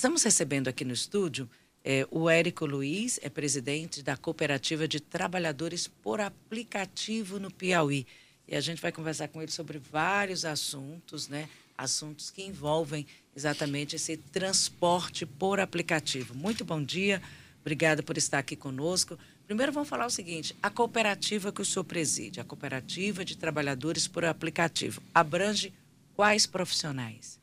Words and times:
Estamos 0.00 0.22
recebendo 0.22 0.68
aqui 0.68 0.82
no 0.82 0.94
estúdio 0.94 1.46
é, 1.84 2.08
o 2.10 2.30
Érico 2.30 2.64
Luiz, 2.64 3.20
é 3.22 3.28
presidente 3.28 4.02
da 4.02 4.16
Cooperativa 4.16 4.88
de 4.88 4.98
Trabalhadores 4.98 5.86
por 5.86 6.22
Aplicativo 6.22 7.38
no 7.38 7.50
Piauí. 7.50 8.06
E 8.48 8.56
a 8.56 8.62
gente 8.62 8.80
vai 8.80 8.92
conversar 8.92 9.28
com 9.28 9.42
ele 9.42 9.52
sobre 9.52 9.76
vários 9.78 10.46
assuntos, 10.46 11.28
né? 11.28 11.50
Assuntos 11.76 12.30
que 12.30 12.42
envolvem 12.42 13.06
exatamente 13.36 13.94
esse 13.96 14.16
transporte 14.16 15.26
por 15.26 15.60
aplicativo. 15.60 16.34
Muito 16.34 16.64
bom 16.64 16.82
dia, 16.82 17.20
obrigada 17.60 18.02
por 18.02 18.16
estar 18.16 18.38
aqui 18.38 18.56
conosco. 18.56 19.18
Primeiro 19.46 19.70
vamos 19.70 19.90
falar 19.90 20.06
o 20.06 20.10
seguinte: 20.10 20.56
a 20.62 20.70
cooperativa 20.70 21.52
que 21.52 21.60
o 21.60 21.64
senhor 21.66 21.84
preside, 21.84 22.40
a 22.40 22.44
Cooperativa 22.44 23.22
de 23.22 23.36
Trabalhadores 23.36 24.08
por 24.08 24.24
Aplicativo, 24.24 25.02
abrange 25.14 25.74
quais 26.16 26.46
profissionais? 26.46 27.39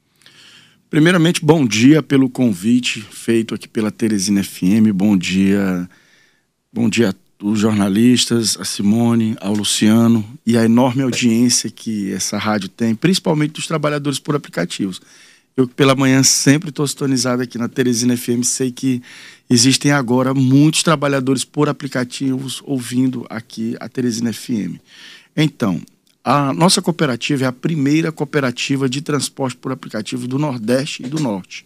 Primeiramente, 0.90 1.44
bom 1.44 1.66
dia 1.66 2.02
pelo 2.02 2.30
convite 2.30 3.02
feito 3.02 3.54
aqui 3.54 3.68
pela 3.68 3.92
Teresina 3.92 4.42
FM. 4.42 4.94
Bom 4.94 5.18
dia, 5.18 5.90
bom 6.72 6.88
dia 6.88 7.14
os 7.44 7.60
jornalistas, 7.60 8.58
a 8.58 8.64
Simone, 8.64 9.36
ao 9.42 9.54
Luciano 9.54 10.26
e 10.46 10.58
a 10.58 10.64
enorme 10.64 11.04
audiência 11.04 11.70
que 11.70 12.12
essa 12.14 12.38
rádio 12.38 12.70
tem, 12.70 12.96
principalmente 12.96 13.52
dos 13.52 13.68
trabalhadores 13.68 14.18
por 14.18 14.34
aplicativos. 14.34 15.02
Eu 15.58 15.68
pela 15.68 15.94
manhã 15.94 16.24
sempre 16.24 16.70
estou 16.70 16.88
sintonizado 16.88 17.42
aqui 17.42 17.58
na 17.58 17.68
Teresina 17.68 18.16
FM, 18.16 18.44
sei 18.44 18.72
que 18.72 19.02
existem 19.50 19.92
agora 19.92 20.34
muitos 20.34 20.84
trabalhadores 20.84 21.44
por 21.44 21.68
aplicativos 21.68 22.62
ouvindo 22.64 23.26
aqui 23.30 23.76
a 23.82 23.90
Teresina 23.90 24.32
FM. 24.32 24.80
Então, 25.36 25.82
a 26.30 26.52
nossa 26.52 26.82
cooperativa 26.82 27.46
é 27.46 27.48
a 27.48 27.54
primeira 27.54 28.12
cooperativa 28.12 28.90
de 28.90 29.02
transporte 29.02 29.56
por 29.56 29.72
aplicativo 29.72 30.28
do 30.28 30.38
Nordeste 30.38 31.02
e 31.04 31.08
do 31.08 31.22
Norte. 31.22 31.66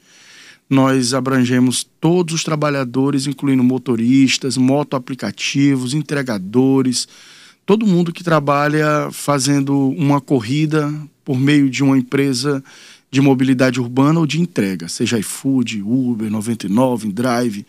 Nós 0.70 1.16
abrangemos 1.16 1.84
todos 2.00 2.36
os 2.36 2.44
trabalhadores, 2.44 3.26
incluindo 3.26 3.64
motoristas, 3.64 4.58
motoaplicativos, 4.58 5.96
entregadores, 5.96 7.08
todo 7.66 7.88
mundo 7.88 8.14
que 8.14 8.24
trabalha 8.24 9.10
fazendo 9.12 9.90
uma 9.90 10.22
corrida 10.22 10.94
por 11.26 11.40
meio 11.40 11.68
de 11.68 11.84
uma 11.84 11.98
empresa 11.98 12.64
de 13.10 13.20
mobilidade 13.20 13.80
urbana 13.80 14.20
ou 14.20 14.28
de 14.28 14.40
entrega, 14.40 14.88
seja 14.88 15.18
iFood, 15.18 15.82
Uber, 15.82 16.30
99, 16.30 17.12
Drive. 17.12 17.66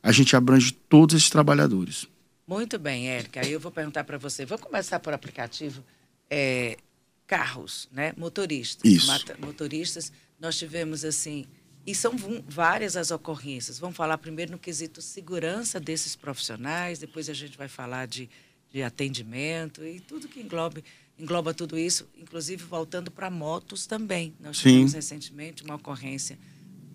A 0.00 0.12
gente 0.12 0.36
abrange 0.36 0.70
todos 0.88 1.16
esses 1.16 1.28
trabalhadores. 1.28 2.06
Muito 2.46 2.78
bem, 2.78 3.08
Érica. 3.08 3.44
Eu 3.44 3.58
vou 3.58 3.72
perguntar 3.72 4.04
para 4.04 4.16
você. 4.16 4.46
Vou 4.46 4.56
começar 4.56 5.00
por 5.00 5.12
aplicativo 5.12 5.82
é, 6.30 6.76
carros, 7.26 7.88
né? 7.92 8.12
Motoristas. 8.16 8.90
Isso. 8.90 9.10
Motoristas. 9.38 10.12
Nós 10.38 10.56
tivemos 10.58 11.04
assim. 11.04 11.46
E 11.86 11.94
são 11.94 12.12
várias 12.48 12.96
as 12.96 13.10
ocorrências. 13.10 13.78
Vamos 13.78 13.96
falar 13.96 14.18
primeiro 14.18 14.52
no 14.52 14.58
quesito 14.58 15.00
segurança 15.00 15.78
desses 15.78 16.16
profissionais, 16.16 16.98
depois 16.98 17.28
a 17.28 17.34
gente 17.34 17.56
vai 17.56 17.68
falar 17.68 18.06
de, 18.06 18.28
de 18.72 18.82
atendimento 18.82 19.84
e 19.84 20.00
tudo 20.00 20.26
que 20.26 20.40
englobe, 20.40 20.82
engloba 21.16 21.54
tudo 21.54 21.78
isso, 21.78 22.08
inclusive 22.18 22.64
voltando 22.64 23.08
para 23.08 23.30
motos 23.30 23.86
também. 23.86 24.34
Nós 24.40 24.58
tivemos 24.58 24.90
Sim. 24.90 24.96
recentemente 24.96 25.62
uma 25.62 25.76
ocorrência, 25.76 26.36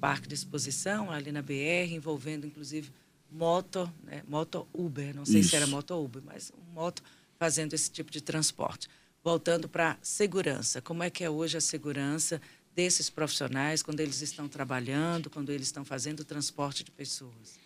parque 0.01 0.27
de 0.27 0.35
exposição 0.35 1.09
ali 1.09 1.31
na 1.31 1.41
BR, 1.41 1.93
envolvendo 1.93 2.45
inclusive 2.45 2.91
moto, 3.31 3.89
né, 4.03 4.23
moto 4.27 4.67
Uber, 4.73 5.15
não 5.15 5.25
sei 5.25 5.39
isso. 5.39 5.51
se 5.51 5.55
era 5.55 5.67
moto 5.67 5.95
Uber, 5.95 6.21
mas 6.25 6.51
moto 6.73 7.01
fazendo 7.39 7.73
esse 7.73 7.89
tipo 7.89 8.11
de 8.11 8.19
transporte 8.19 8.89
voltando 9.23 9.69
para 9.69 9.97
segurança. 10.01 10.81
Como 10.81 11.03
é 11.03 11.09
que 11.09 11.23
é 11.23 11.29
hoje 11.29 11.57
a 11.57 11.61
segurança 11.61 12.41
desses 12.75 13.09
profissionais 13.09 13.83
quando 13.83 13.99
eles 13.99 14.21
estão 14.21 14.47
trabalhando, 14.47 15.29
quando 15.29 15.51
eles 15.51 15.67
estão 15.67 15.85
fazendo 15.85 16.21
o 16.21 16.25
transporte 16.25 16.83
de 16.83 16.91
pessoas? 16.91 17.59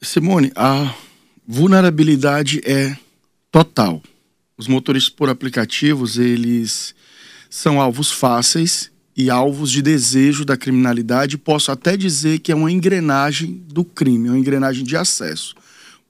Simone, 0.00 0.52
a 0.54 0.94
vulnerabilidade 1.46 2.60
é 2.64 2.96
total. 3.50 4.02
Os 4.56 4.66
motoristas 4.66 5.12
por 5.12 5.28
aplicativos, 5.28 6.18
eles 6.18 6.94
são 7.48 7.80
alvos 7.80 8.10
fáceis 8.10 8.90
e 9.16 9.30
alvos 9.30 9.70
de 9.70 9.82
desejo 9.82 10.44
da 10.44 10.56
criminalidade. 10.56 11.38
Posso 11.38 11.70
até 11.72 11.96
dizer 11.96 12.40
que 12.40 12.52
é 12.52 12.54
uma 12.54 12.70
engrenagem 12.70 13.64
do 13.66 13.84
crime, 13.84 14.28
uma 14.28 14.38
engrenagem 14.38 14.84
de 14.84 14.96
acesso. 14.96 15.54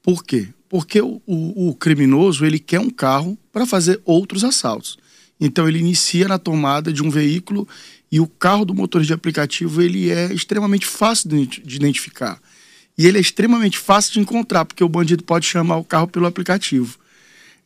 Por 0.03 0.25
quê? 0.25 0.49
Porque 0.69 1.01
o, 1.01 1.21
o, 1.27 1.69
o 1.71 1.75
criminoso 1.75 2.45
ele 2.45 2.59
quer 2.59 2.81
um 2.81 2.91
carro 2.91 3.39
para 3.53 3.67
fazer 3.67 4.01
outros 4.05 4.45
assaltos. 4.45 4.99
Então 5.41 5.69
ele 5.69 5.79
inicia 5.79 6.29
na 6.29 6.39
tomada 6.39 6.93
de 6.93 7.03
um 7.03 7.11
veículo 7.11 7.67
e 8.11 8.21
o 8.21 8.27
carro 8.27 8.65
do 8.65 8.75
motorista 8.75 9.09
de 9.09 9.15
aplicativo 9.15 9.81
ele 9.81 10.11
é 10.11 10.33
extremamente 10.33 10.87
fácil 10.87 11.29
de, 11.29 11.47
de 11.47 11.77
identificar. 11.77 12.41
E 12.97 13.07
ele 13.07 13.19
é 13.19 13.21
extremamente 13.21 13.79
fácil 13.79 14.15
de 14.15 14.21
encontrar, 14.21 14.65
porque 14.65 14.83
o 14.83 14.89
bandido 14.89 15.23
pode 15.23 15.47
chamar 15.47 15.77
o 15.77 15.85
carro 15.85 16.09
pelo 16.09 16.27
aplicativo. 16.27 16.99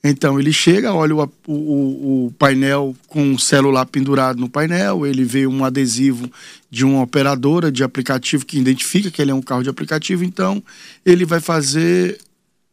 Então 0.05 0.39
ele 0.39 0.53
chega, 0.53 0.93
olha 0.93 1.15
o, 1.15 1.31
o, 1.47 2.27
o, 2.27 2.35
painel 2.37 2.95
com 3.07 3.35
o 3.35 3.39
celular 3.39 3.87
pendurado 3.87 4.41
no 4.41 4.49
painel, 4.49 5.07
ele 5.07 5.25
vê 5.25 5.47
um 5.47 5.65
adesivo 5.65 6.31
de 6.69 6.85
uma 6.85 7.03
operadora 7.03 7.71
de 7.71 7.85
aplicativo 7.85 8.45
que 8.45 8.59
identifica 8.59 9.13
que 9.13 9.23
ele 9.23 9.31
é 9.31 9.35
um 9.35 9.41
carro 9.41 9.63
de 9.63 9.71
aplicativo, 9.71 10.25
então 10.25 10.61
ele 11.07 11.25
vai 11.25 11.39
fazer 11.39 12.19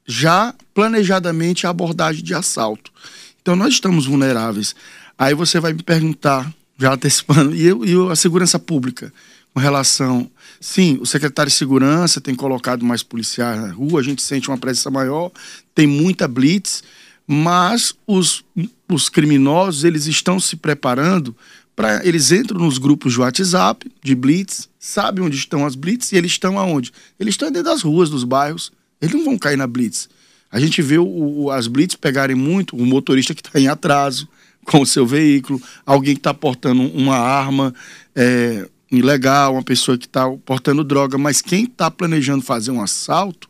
já 0.09 0.56
planejadamente 0.74 1.68
a 1.68 1.70
abordagem 1.70 2.24
de 2.24 2.34
assalto. 2.34 2.92
Então 3.40 3.56
nós 3.56 3.75
estamos 3.75 4.08
vulneráveis. 4.08 4.75
Aí 5.16 5.36
você 5.36 5.59
vai 5.59 5.72
me 5.72 5.84
perguntar, 5.84 6.52
já 6.80 6.96
antecipando, 6.96 7.56
e, 7.56 7.64
eu, 7.64 7.86
e 7.86 8.12
a 8.12 8.16
segurança 8.16 8.58
pública 8.58 9.14
com 9.53 9.59
relação. 9.59 10.30
Sim, 10.59 10.98
o 11.00 11.06
secretário 11.06 11.52
de 11.52 11.56
segurança 11.56 12.19
tem 12.19 12.34
colocado 12.34 12.84
mais 12.84 13.03
policiais 13.03 13.62
na 13.62 13.72
rua, 13.72 14.00
a 14.00 14.03
gente 14.03 14.24
sente 14.24 14.50
uma 14.50 14.58
presença 14.58 14.90
maior, 14.90 15.31
tem 15.75 15.86
muita 15.86 16.28
blitz, 16.28 16.84
mas 17.28 17.94
os, 18.08 18.44
os 18.90 19.09
criminosos 19.09 19.84
eles 19.84 20.08
estão 20.08 20.40
se 20.40 20.56
preparando 20.56 21.36
para 21.75 22.03
eles 22.03 22.31
entram 22.31 22.59
nos 22.59 22.80
grupos 22.80 23.14
de 23.14 23.19
WhatsApp 23.19 23.90
de 24.03 24.16
blitz, 24.16 24.68
sabem 24.80 25.24
onde 25.24 25.38
estão 25.38 25.68
as 25.68 25.75
blitz 25.75 26.12
e 26.12 26.16
eles 26.18 26.31
estão 26.31 26.58
aonde? 26.58 26.92
Eles 27.19 27.36
estão 27.36 27.52
dentro 27.52 27.69
das 27.69 27.84
ruas, 27.84 28.09
dos 28.09 28.24
bairros. 28.24 28.72
Eles 29.02 29.16
não 29.16 29.24
vão 29.24 29.38
cair 29.38 29.58
na 29.58 29.68
blitz. 29.68 30.10
A 30.52 30.60
gente 30.60 30.82
vê 30.82 30.98
o, 30.98 31.06
o, 31.06 31.52
as 31.52 31.68
blitz 31.68 31.96
pegarem 31.96 32.36
muito 32.36 32.76
o 32.76 32.86
motorista 32.86 33.36
que 33.36 33.42
está 33.42 33.60
em 33.60 33.68
atraso 33.68 34.28
com 34.66 34.82
o 34.82 34.86
seu 34.86 35.06
veículo, 35.06 35.62
alguém 35.86 36.14
que 36.14 36.20
está 36.20 36.34
portando 36.34 36.82
uma 36.82 37.18
arma 37.18 37.74
é, 38.16 38.68
ilegal, 38.92 39.54
uma 39.54 39.64
pessoa 39.64 39.98
que 39.98 40.06
está 40.06 40.30
portando 40.46 40.84
droga, 40.84 41.18
mas 41.18 41.42
quem 41.42 41.64
está 41.64 41.90
planejando 41.90 42.44
fazer 42.44 42.72
um 42.72 42.82
assalto, 42.82 43.50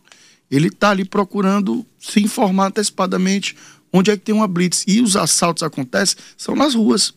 ele 0.49 0.67
está 0.67 0.91
ali 0.91 1.05
procurando 1.05 1.85
se 1.99 2.21
informar 2.21 2.67
antecipadamente 2.67 3.55
onde 3.91 4.11
é 4.11 4.17
que 4.17 4.23
tem 4.23 4.35
uma 4.35 4.47
blitz. 4.47 4.83
E 4.87 5.01
os 5.01 5.15
assaltos 5.15 5.63
acontecem 5.63 6.17
são 6.37 6.55
nas 6.55 6.75
ruas. 6.75 7.13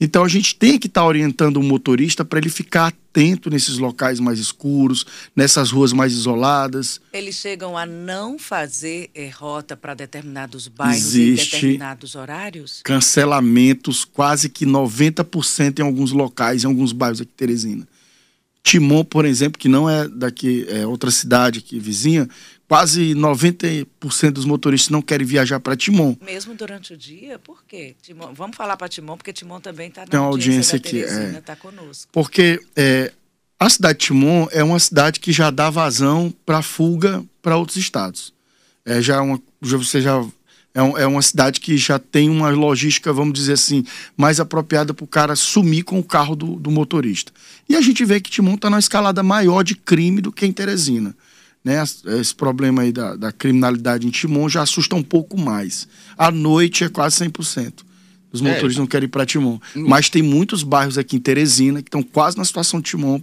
Então 0.00 0.24
a 0.24 0.28
gente 0.28 0.54
tem 0.56 0.78
que 0.78 0.86
estar 0.86 1.02
tá 1.02 1.06
orientando 1.06 1.58
o 1.58 1.62
motorista 1.62 2.24
para 2.24 2.38
ele 2.38 2.48
ficar 2.48 2.92
atento 3.12 3.50
nesses 3.50 3.76
locais 3.76 4.18
mais 4.18 4.38
escuros, 4.38 5.04
nessas 5.36 5.70
ruas 5.70 5.92
mais 5.92 6.12
isoladas. 6.12 7.00
Eles 7.12 7.34
chegam 7.34 7.76
a 7.76 7.84
não 7.84 8.38
fazer 8.38 9.10
é, 9.14 9.28
rota 9.28 9.76
para 9.76 9.94
determinados 9.94 10.66
bairros 10.66 11.14
Existe 11.14 11.42
em 11.42 11.60
determinados 11.60 12.14
horários? 12.14 12.80
Cancelamentos, 12.82 14.04
quase 14.04 14.48
que 14.48 14.64
90% 14.64 15.80
em 15.80 15.82
alguns 15.82 16.12
locais, 16.12 16.64
em 16.64 16.66
alguns 16.66 16.92
bairros 16.92 17.20
aqui 17.20 17.30
de 17.30 17.36
Teresina. 17.36 17.88
Timon, 18.62 19.04
por 19.04 19.26
exemplo, 19.26 19.58
que 19.58 19.68
não 19.68 19.90
é 19.90 20.08
daqui, 20.08 20.64
é 20.68 20.86
outra 20.86 21.10
cidade 21.10 21.58
aqui 21.58 21.78
vizinha, 21.80 22.28
quase 22.72 23.14
90% 23.14 24.30
dos 24.30 24.46
motoristas 24.46 24.88
não 24.88 25.02
querem 25.02 25.26
viajar 25.26 25.60
para 25.60 25.76
Timon. 25.76 26.16
Mesmo 26.24 26.54
durante 26.54 26.94
o 26.94 26.96
dia? 26.96 27.38
Por 27.38 27.62
quê? 27.68 27.94
Timon, 28.00 28.32
vamos 28.32 28.56
falar 28.56 28.78
para 28.78 28.88
Timon, 28.88 29.18
porque 29.18 29.30
Timon 29.30 29.60
também 29.60 29.88
está 29.88 30.00
na 30.00 30.06
Tem 30.06 30.18
uma 30.18 30.28
audiência, 30.28 30.76
audiência 30.76 31.26
aqui. 31.26 31.36
É, 31.36 31.40
tá 31.42 31.54
conosco. 31.54 32.08
Porque 32.10 32.58
é, 32.74 33.12
a 33.60 33.68
cidade 33.68 33.98
de 33.98 34.06
Timon 34.06 34.48
é 34.50 34.64
uma 34.64 34.78
cidade 34.78 35.20
que 35.20 35.32
já 35.32 35.50
dá 35.50 35.68
vazão 35.68 36.32
para 36.46 36.62
fuga 36.62 37.22
para 37.42 37.58
outros 37.58 37.76
estados. 37.76 38.32
É 38.86 39.02
já 39.02 39.20
uma, 39.20 39.38
você 39.60 40.00
já 40.00 40.24
é, 40.72 40.82
um, 40.82 40.96
é, 40.96 41.06
uma 41.06 41.20
cidade 41.20 41.60
que 41.60 41.76
já 41.76 41.98
tem 41.98 42.30
uma 42.30 42.48
logística, 42.48 43.12
vamos 43.12 43.34
dizer 43.34 43.52
assim, 43.52 43.84
mais 44.16 44.40
apropriada 44.40 44.94
para 44.94 45.04
o 45.04 45.06
cara 45.06 45.36
sumir 45.36 45.82
com 45.82 45.98
o 45.98 46.02
carro 46.02 46.34
do, 46.34 46.54
do 46.56 46.70
motorista. 46.70 47.32
E 47.68 47.76
a 47.76 47.82
gente 47.82 48.02
vê 48.02 48.18
que 48.18 48.30
Timon 48.30 48.54
está 48.54 48.70
numa 48.70 48.78
escalada 48.78 49.22
maior 49.22 49.62
de 49.62 49.74
crime 49.74 50.22
do 50.22 50.32
que 50.32 50.46
em 50.46 50.52
Teresina 50.52 51.14
né, 51.64 51.82
esse 52.20 52.34
problema 52.34 52.82
aí 52.82 52.92
da, 52.92 53.14
da 53.14 53.32
criminalidade 53.32 54.06
em 54.06 54.10
Timon 54.10 54.48
já 54.48 54.62
assusta 54.62 54.96
um 54.96 55.02
pouco 55.02 55.38
mais. 55.38 55.86
À 56.16 56.30
noite 56.30 56.84
é 56.84 56.88
quase 56.88 57.24
100%. 57.24 57.72
Os 58.32 58.40
é. 58.40 58.44
motoristas 58.44 58.76
é. 58.76 58.78
não 58.78 58.86
querem 58.86 59.06
ir 59.06 59.10
para 59.10 59.26
Timon. 59.26 59.58
Hum. 59.76 59.84
Mas 59.86 60.08
tem 60.08 60.22
muitos 60.22 60.62
bairros 60.62 60.98
aqui 60.98 61.16
em 61.16 61.20
Teresina 61.20 61.82
que 61.82 61.88
estão 61.88 62.02
quase 62.02 62.36
na 62.36 62.44
situação 62.44 62.80
de 62.80 62.90
Timon, 62.90 63.20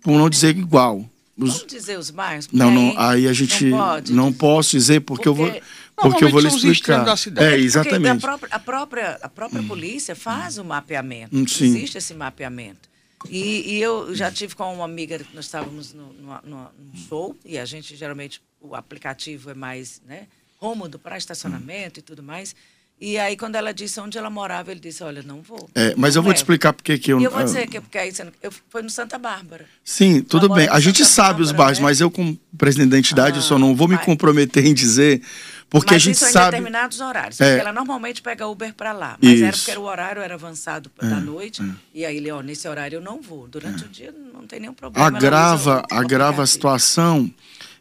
por 0.00 0.12
não 0.12 0.30
dizer 0.30 0.56
igual. 0.56 1.04
Os... 1.36 1.50
Vamos 1.50 1.66
dizer 1.66 1.98
os 1.98 2.10
bairros? 2.10 2.48
Não, 2.52 2.70
não, 2.70 2.94
aí 2.96 3.26
a 3.26 3.32
gente 3.32 3.66
não, 3.66 3.78
pode, 3.78 4.12
não 4.12 4.32
posso 4.32 4.70
dizer 4.70 5.00
porque, 5.00 5.24
porque... 5.24 5.28
eu 5.28 5.34
vou 5.34 5.60
porque 5.96 6.24
eu 6.24 6.30
vou 6.30 6.40
lhe 6.40 6.48
explicar. 6.48 7.06
É, 7.36 7.56
exatamente. 7.56 8.08
A 8.08 8.16
própria, 8.16 8.48
a 8.54 8.58
própria, 8.58 9.18
a 9.22 9.28
própria 9.28 9.62
hum. 9.62 9.68
polícia 9.68 10.16
faz 10.16 10.58
o 10.58 10.64
mapeamento. 10.64 11.36
Hum, 11.36 11.46
sim. 11.46 11.66
Existe 11.66 11.98
esse 11.98 12.14
mapeamento. 12.14 12.88
E, 13.28 13.76
e, 13.76 13.80
eu 13.80 14.14
já 14.14 14.30
tive 14.30 14.54
com 14.54 14.74
uma 14.74 14.84
amiga, 14.84 15.18
nós 15.32 15.46
estávamos 15.46 15.92
no, 15.94 16.12
no, 16.12 16.40
no, 16.44 16.70
show, 17.08 17.36
e 17.44 17.58
a 17.58 17.64
gente 17.64 17.96
geralmente, 17.96 18.42
o 18.60 18.74
aplicativo 18.74 19.50
é 19.50 19.54
mais 19.54 20.02
né, 20.06 20.28
cômodo 20.58 20.98
para 20.98 21.16
estacionamento 21.16 22.00
e 22.00 22.02
tudo 22.02 22.22
mais. 22.22 22.54
E 23.00 23.18
aí, 23.18 23.36
quando 23.36 23.56
ela 23.56 23.74
disse 23.74 24.00
onde 24.00 24.16
ela 24.16 24.30
morava, 24.30 24.70
ele 24.70 24.80
disse: 24.80 25.02
Olha, 25.02 25.22
não 25.22 25.42
vou. 25.42 25.68
É, 25.74 25.94
mas 25.96 26.14
não 26.14 26.20
eu 26.20 26.24
vou 26.24 26.32
te 26.32 26.38
explicar 26.38 26.72
porque 26.72 26.96
que 26.96 27.12
eu. 27.12 27.20
E 27.20 27.24
eu 27.24 27.30
vou 27.30 27.42
dizer 27.42 27.66
que 27.68 27.80
porque 27.80 27.98
aí 27.98 28.12
você, 28.12 28.26
eu 28.42 28.52
foi 28.70 28.82
no 28.82 28.90
Santa 28.90 29.18
Bárbara. 29.18 29.66
Sim, 29.84 30.22
tudo 30.22 30.48
bem. 30.48 30.68
A 30.68 30.78
gente 30.78 30.98
Santa 30.98 31.10
sabe 31.10 31.28
Bárbara, 31.28 31.44
os 31.44 31.52
bairros, 31.52 31.78
né? 31.80 31.84
mas 31.84 32.00
eu, 32.00 32.10
como 32.10 32.38
presidente 32.56 32.90
da 32.90 32.98
entidade, 32.98 33.36
ah, 33.36 33.38
eu 33.38 33.42
só 33.42 33.58
não 33.58 33.74
vou 33.74 33.88
me 33.88 33.98
comprometer 33.98 34.64
em 34.64 34.72
dizer. 34.72 35.20
Porque 35.68 35.92
mas 35.92 36.02
a 36.02 36.04
gente 36.04 36.14
isso 36.14 36.30
sabe. 36.30 36.56
em 36.56 36.60
determinados 36.60 37.00
horários. 37.00 37.40
É. 37.40 37.48
Porque 37.48 37.60
ela 37.60 37.72
normalmente 37.72 38.22
pega 38.22 38.46
Uber 38.46 38.72
para 38.74 38.92
lá. 38.92 39.18
Mas 39.20 39.32
isso. 39.32 39.44
era 39.44 39.56
porque 39.56 39.76
o 39.76 39.82
horário 39.82 40.22
era 40.22 40.34
avançado 40.34 40.88
é. 41.02 41.06
da 41.06 41.16
noite. 41.16 41.62
É. 41.62 41.66
E 41.92 42.06
aí 42.06 42.16
ele, 42.16 42.30
ó, 42.30 42.42
nesse 42.42 42.68
horário 42.68 42.98
eu 42.98 43.00
não 43.00 43.20
vou. 43.20 43.48
Durante 43.48 43.82
é. 43.82 43.86
o 43.86 43.88
dia 43.88 44.14
não 44.32 44.46
tem 44.46 44.60
nenhum 44.60 44.72
problema. 44.72 45.08
Agrava, 45.08 45.82
agrava 45.90 46.44
a 46.44 46.46
situação 46.46 47.28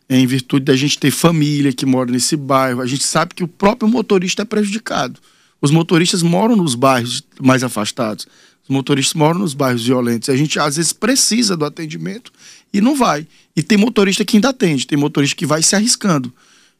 em 0.09 0.25
virtude 0.27 0.65
da 0.65 0.75
gente 0.75 0.99
ter 0.99 1.11
família 1.11 1.73
que 1.73 1.85
mora 1.85 2.11
nesse 2.11 2.35
bairro. 2.35 2.81
A 2.81 2.85
gente 2.85 3.03
sabe 3.03 3.33
que 3.33 3.43
o 3.43 3.47
próprio 3.47 3.89
motorista 3.89 4.41
é 4.41 4.45
prejudicado. 4.45 5.19
Os 5.61 5.71
motoristas 5.71 6.21
moram 6.21 6.55
nos 6.55 6.75
bairros 6.75 7.23
mais 7.41 7.63
afastados. 7.63 8.27
Os 8.63 8.69
motoristas 8.69 9.13
moram 9.13 9.39
nos 9.39 9.53
bairros 9.53 9.85
violentos. 9.85 10.29
A 10.29 10.35
gente, 10.35 10.59
às 10.59 10.77
vezes, 10.77 10.93
precisa 10.93 11.55
do 11.55 11.65
atendimento 11.65 12.31
e 12.73 12.81
não 12.81 12.95
vai. 12.95 13.27
E 13.55 13.61
tem 13.61 13.77
motorista 13.77 14.23
que 14.25 14.37
ainda 14.37 14.49
atende, 14.49 14.87
tem 14.87 14.97
motorista 14.97 15.35
que 15.35 15.45
vai 15.45 15.61
se 15.61 15.75
arriscando. 15.75 16.33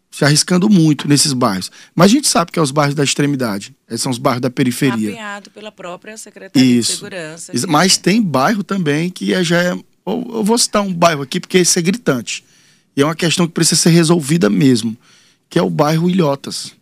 Se 0.09 0.23
arriscando 0.23 0.69
muito 0.69 1.07
nesses 1.07 1.33
bairros. 1.33 1.71
Mas 1.95 2.11
a 2.11 2.15
gente 2.15 2.27
sabe 2.27 2.51
que 2.51 2.59
é 2.59 2.61
os 2.61 2.71
bairros 2.71 2.93
da 2.93 3.03
extremidade. 3.03 3.75
Esses 3.87 4.01
são 4.01 4.11
os 4.11 4.17
bairros 4.17 4.41
da 4.41 4.49
periferia. 4.49 5.09
Apanhado 5.09 5.49
pela 5.49 5.71
própria 5.71 6.15
Secretaria 6.17 6.79
Isso. 6.79 6.91
de 6.91 6.97
Segurança. 6.97 7.51
Mas 7.67 7.97
tem 7.97 8.21
bairro 8.21 8.63
também 8.63 9.09
que 9.09 9.33
é, 9.33 9.43
já 9.43 9.61
é. 9.61 9.71
Eu 10.05 10.43
vou 10.43 10.57
citar 10.57 10.83
um 10.83 10.93
bairro 10.93 11.21
aqui 11.23 11.39
porque 11.39 11.57
esse 11.57 11.79
é 11.79 11.81
gritante. 11.81 12.43
E 12.95 13.01
é 13.01 13.05
uma 13.05 13.15
questão 13.15 13.47
que 13.47 13.53
precisa 13.53 13.81
ser 13.81 13.89
resolvida 13.89 14.49
mesmo. 14.49 14.95
Que 15.49 15.59
é 15.59 15.61
o 15.61 15.69
bairro 15.69 16.09
Ilhotas 16.09 16.73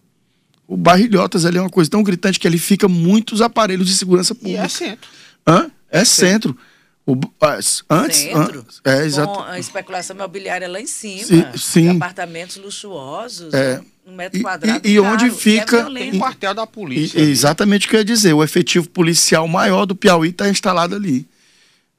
o 0.72 0.78
bairro 0.78 1.04
Ilhotas 1.04 1.44
ali 1.44 1.58
é 1.58 1.62
uma 1.62 1.70
coisa 1.70 1.92
tão 1.92 2.02
gritante 2.02 2.40
que 2.40 2.48
ali 2.48 2.58
fica 2.58 2.88
muitos 2.88 3.42
aparelhos 3.42 3.88
de 3.88 3.94
segurança 3.94 4.34
pública. 4.34 4.62
E 4.62 4.64
é 4.64 4.70
centro. 4.70 5.10
Hã? 5.46 5.70
É 5.92 6.06
centro. 6.06 6.58
O, 7.06 7.20
antes, 7.42 7.84
Centro, 8.16 8.66
an, 8.86 8.90
é, 8.90 9.04
exato. 9.04 9.34
Com 9.34 9.42
a 9.42 9.60
especulação 9.60 10.16
imobiliária 10.16 10.70
lá 10.70 10.80
em 10.80 10.88
cima. 10.88 11.26
Sim. 11.26 11.46
sim. 11.58 11.90
Apartamentos 11.90 12.56
luxuosos, 12.56 13.54
é. 13.54 13.82
um 14.08 14.16
metro 14.16 14.42
quadrado. 14.42 14.88
E, 14.88 14.92
e 14.94 15.00
onde 15.02 15.30
fica. 15.30 15.80
É 15.80 15.94
tem 15.94 16.18
quartel 16.18 16.54
da 16.54 16.66
polícia. 16.66 17.20
E, 17.20 17.30
exatamente 17.30 17.88
o 17.88 17.90
que 17.90 17.98
eu 17.98 18.00
ia 18.00 18.06
dizer. 18.06 18.32
O 18.32 18.42
efetivo 18.42 18.88
policial 18.88 19.46
maior 19.50 19.86
do 19.86 19.94
Piauí 19.94 20.30
está 20.30 20.48
instalado 20.48 20.96
ali. 20.96 21.28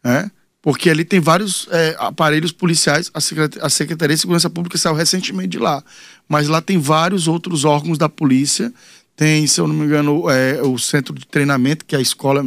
É? 0.02 0.30
Porque 0.62 0.88
ali 0.88 1.04
tem 1.04 1.18
vários 1.18 1.66
é, 1.72 1.96
aparelhos 1.98 2.52
policiais. 2.52 3.10
A 3.12 3.20
Secretaria, 3.20 3.66
a 3.66 3.68
Secretaria 3.68 4.14
de 4.14 4.20
Segurança 4.20 4.48
Pública 4.48 4.78
saiu 4.78 4.94
recentemente 4.94 5.48
de 5.48 5.58
lá. 5.58 5.82
Mas 6.28 6.46
lá 6.46 6.62
tem 6.62 6.78
vários 6.78 7.26
outros 7.26 7.64
órgãos 7.64 7.98
da 7.98 8.08
polícia. 8.08 8.72
Tem, 9.16 9.44
se 9.48 9.60
eu 9.60 9.66
não 9.66 9.74
me 9.74 9.84
engano, 9.84 10.30
é, 10.30 10.62
o 10.62 10.78
centro 10.78 11.12
de 11.14 11.26
treinamento, 11.26 11.84
que 11.84 11.96
é 11.96 11.98
a 11.98 12.00
escola 12.00 12.44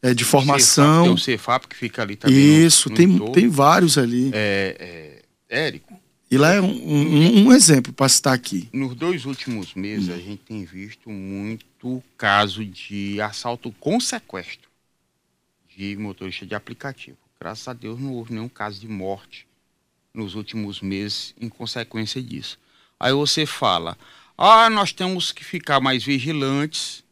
é, 0.00 0.14
de 0.14 0.24
formação. 0.24 1.04
tem 1.04 1.12
o 1.12 1.18
Cefap 1.18 1.68
que 1.68 1.76
fica 1.76 2.00
ali 2.00 2.16
também. 2.16 2.64
Isso, 2.64 2.88
no, 2.88 2.96
no 2.96 2.96
tem, 2.96 3.32
tem 3.32 3.48
vários 3.48 3.98
ali. 3.98 4.30
É, 4.32 5.22
é, 5.50 5.66
Érico. 5.66 6.00
E 6.30 6.38
lá 6.38 6.54
é 6.54 6.60
um, 6.60 6.70
um, 6.70 7.46
um 7.46 7.52
exemplo 7.52 7.92
para 7.92 8.08
citar 8.08 8.32
aqui. 8.32 8.68
Nos 8.72 8.94
dois 8.94 9.26
últimos 9.26 9.74
meses, 9.74 10.08
hum. 10.08 10.14
a 10.14 10.16
gente 10.16 10.42
tem 10.46 10.64
visto 10.64 11.10
muito 11.10 12.02
caso 12.16 12.64
de 12.64 13.20
assalto 13.20 13.70
com 13.80 14.00
sequestro 14.00 14.70
de 15.76 15.96
motorista 15.96 16.46
de 16.46 16.54
aplicativo. 16.54 17.18
Graças 17.42 17.66
a 17.68 17.72
Deus 17.72 17.98
não 17.98 18.12
houve 18.12 18.34
nenhum 18.34 18.50
caso 18.50 18.78
de 18.78 18.86
morte 18.86 19.46
nos 20.12 20.34
últimos 20.34 20.82
meses 20.82 21.34
em 21.40 21.48
consequência 21.48 22.22
disso. 22.22 22.58
Aí 22.98 23.14
você 23.14 23.46
fala: 23.46 23.96
ah, 24.36 24.68
nós 24.68 24.92
temos 24.92 25.32
que 25.32 25.42
ficar 25.42 25.80
mais 25.80 26.04
vigilantes 26.04 27.02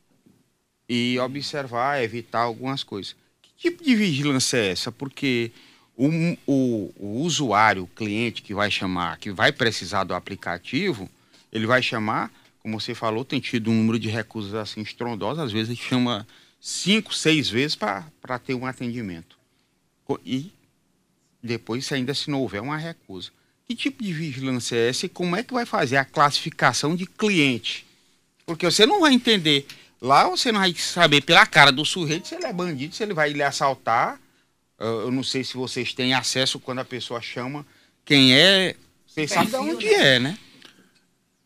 e 0.87 1.19
observar, 1.19 2.03
evitar 2.03 2.41
algumas 2.41 2.85
coisas. 2.85 3.17
Que 3.41 3.71
tipo 3.71 3.83
de 3.83 3.97
vigilância 3.97 4.59
é 4.59 4.73
essa? 4.73 4.93
Porque 4.93 5.51
o, 5.97 6.11
o, 6.47 6.93
o 6.99 7.23
usuário, 7.23 7.85
o 7.85 7.87
cliente 7.87 8.43
que 8.43 8.53
vai 8.53 8.71
chamar, 8.71 9.17
que 9.17 9.33
vai 9.33 9.51
precisar 9.51 10.05
do 10.05 10.13
aplicativo, 10.13 11.09
ele 11.51 11.67
vai 11.67 11.83
chamar, 11.83 12.31
como 12.59 12.79
você 12.79 12.95
falou, 12.95 13.25
tem 13.25 13.41
tido 13.41 13.71
um 13.71 13.75
número 13.75 13.99
de 13.99 14.11
recusas 14.11 14.53
assim 14.53 14.83
estrondosos, 14.83 15.43
às 15.43 15.53
vezes 15.53 15.71
ele 15.71 15.89
chama 15.89 16.27
cinco, 16.61 17.15
seis 17.15 17.49
vezes 17.49 17.75
para 17.75 18.39
ter 18.45 18.53
um 18.53 18.67
atendimento. 18.67 19.38
E 20.25 20.51
depois, 21.43 21.87
se 21.87 21.95
ainda 21.95 22.15
se 22.15 22.31
não 22.31 22.41
houver 22.41 22.63
uma 22.63 22.77
recusa. 22.77 23.31
Que 23.67 23.75
tipo 23.75 24.03
de 24.03 24.13
vigilância 24.13 24.77
é 24.77 24.89
essa 24.89 25.07
e 25.07 25.09
como 25.09 25.37
é 25.37 25.43
que 25.43 25.53
vai 25.53 25.67
fazer 25.67 25.99
a 25.99 26.05
classificação 26.05 26.97
de 26.97 27.05
cliente? 27.05 27.87
Porque 28.47 28.65
você 28.65 28.87
não 28.87 29.01
vai 29.01 29.13
entender. 29.13 29.67
Lá 30.01 30.29
você 30.29 30.51
não 30.51 30.61
vai 30.61 30.75
saber 30.75 31.21
pela 31.23 31.45
cara 31.45 31.71
do 31.71 31.85
sujeito 31.85 32.29
se 32.29 32.35
ele 32.35 32.47
é 32.47 32.53
bandido, 32.53 32.95
se 32.95 33.03
ele 33.03 33.13
vai 33.13 33.31
lhe 33.31 33.43
assaltar. 33.43 34.19
Eu 34.79 35.11
não 35.11 35.23
sei 35.23 35.45
se 35.45 35.55
vocês 35.55 35.93
têm 35.93 36.15
acesso 36.15 36.59
quando 36.59 36.79
a 36.79 36.85
pessoa 36.85 37.21
chama 37.21 37.67
quem 38.05 38.33
é. 38.33 38.75
Vocês 39.07 39.31
sabem 39.31 39.51
de 39.51 39.57
onde 39.57 39.87
é, 39.87 40.19
né? 40.19 40.39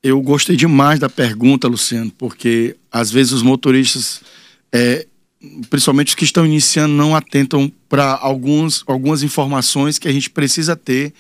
Eu 0.03 0.21
gostei 0.21 0.55
demais 0.55 1.01
da 1.01 1.09
pergunta, 1.09 1.67
Luciano, 1.67 2.11
porque 2.13 2.77
às 2.91 3.11
vezes 3.11 3.33
os 3.33 3.43
motoristas 3.43 4.21
é, 4.71 5.07
principalmente 5.69 6.09
os 6.09 6.15
que 6.15 6.25
estão 6.25 6.47
iniciando, 6.47 6.95
não 6.95 7.17
atentam 7.17 7.71
para 7.89 8.19
algumas 8.21 9.23
informações 9.23 9.99
que 9.99 10.09
a 10.09 10.13
gente 10.13 10.31
precisa 10.31 10.77
ter. 10.77 11.13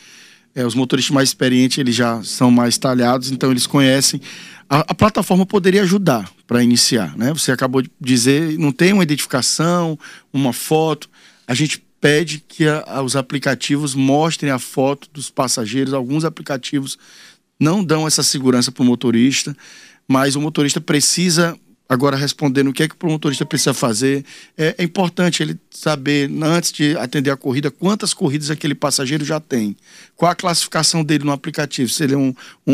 É, 0.54 0.66
os 0.66 0.74
motoristas 0.74 1.14
mais 1.14 1.30
experientes 1.30 1.78
eles 1.78 1.94
já 1.94 2.22
são 2.22 2.50
mais 2.50 2.76
talhados, 2.76 3.30
então 3.30 3.50
eles 3.50 3.66
conhecem. 3.66 4.20
A, 4.68 4.80
a 4.80 4.94
plataforma 4.94 5.46
poderia 5.46 5.82
ajudar 5.82 6.30
para 6.46 6.62
iniciar, 6.62 7.16
né? 7.16 7.32
Você 7.32 7.50
acabou 7.50 7.82
de 7.82 7.90
dizer, 8.00 8.58
não 8.58 8.70
tem 8.70 8.92
uma 8.92 9.02
identificação, 9.02 9.98
uma 10.32 10.52
foto. 10.52 11.08
A 11.46 11.54
gente 11.54 11.82
pede 12.00 12.44
que 12.46 12.66
a, 12.66 12.84
a, 12.86 13.02
os 13.02 13.16
aplicativos 13.16 13.94
mostrem 13.94 14.50
a 14.50 14.58
foto 14.58 15.08
dos 15.12 15.30
passageiros. 15.30 15.94
Alguns 15.94 16.24
aplicativos 16.24 16.98
não 17.58 17.82
dão 17.82 18.06
essa 18.06 18.22
segurança 18.22 18.70
para 18.70 18.82
o 18.82 18.86
motorista, 18.86 19.56
mas 20.06 20.36
o 20.36 20.40
motorista 20.40 20.80
precisa 20.80 21.56
Agora, 21.92 22.16
respondendo 22.16 22.68
o 22.68 22.72
que 22.72 22.84
é 22.84 22.88
que 22.88 22.94
o 22.98 23.06
motorista 23.06 23.44
precisa 23.44 23.74
fazer, 23.74 24.24
é, 24.56 24.74
é, 24.78 24.82
importante 24.82 25.42
ele 25.42 25.60
saber, 25.70 26.30
antes 26.42 26.72
de 26.72 26.96
atender 26.96 27.30
a 27.30 27.36
corrida, 27.36 27.70
quantas 27.70 28.14
corridas 28.14 28.50
aquele 28.50 28.74
passageiro 28.74 29.26
já 29.26 29.38
tem. 29.38 29.76
Qual 30.16 30.32
a 30.32 30.34
classificação 30.34 31.04
dele 31.04 31.22
no 31.24 31.32
aplicativo. 31.32 31.90
Se 31.90 32.04
ele 32.04 32.14
é 32.14 32.16
um, 32.16 32.34
um, 32.66 32.72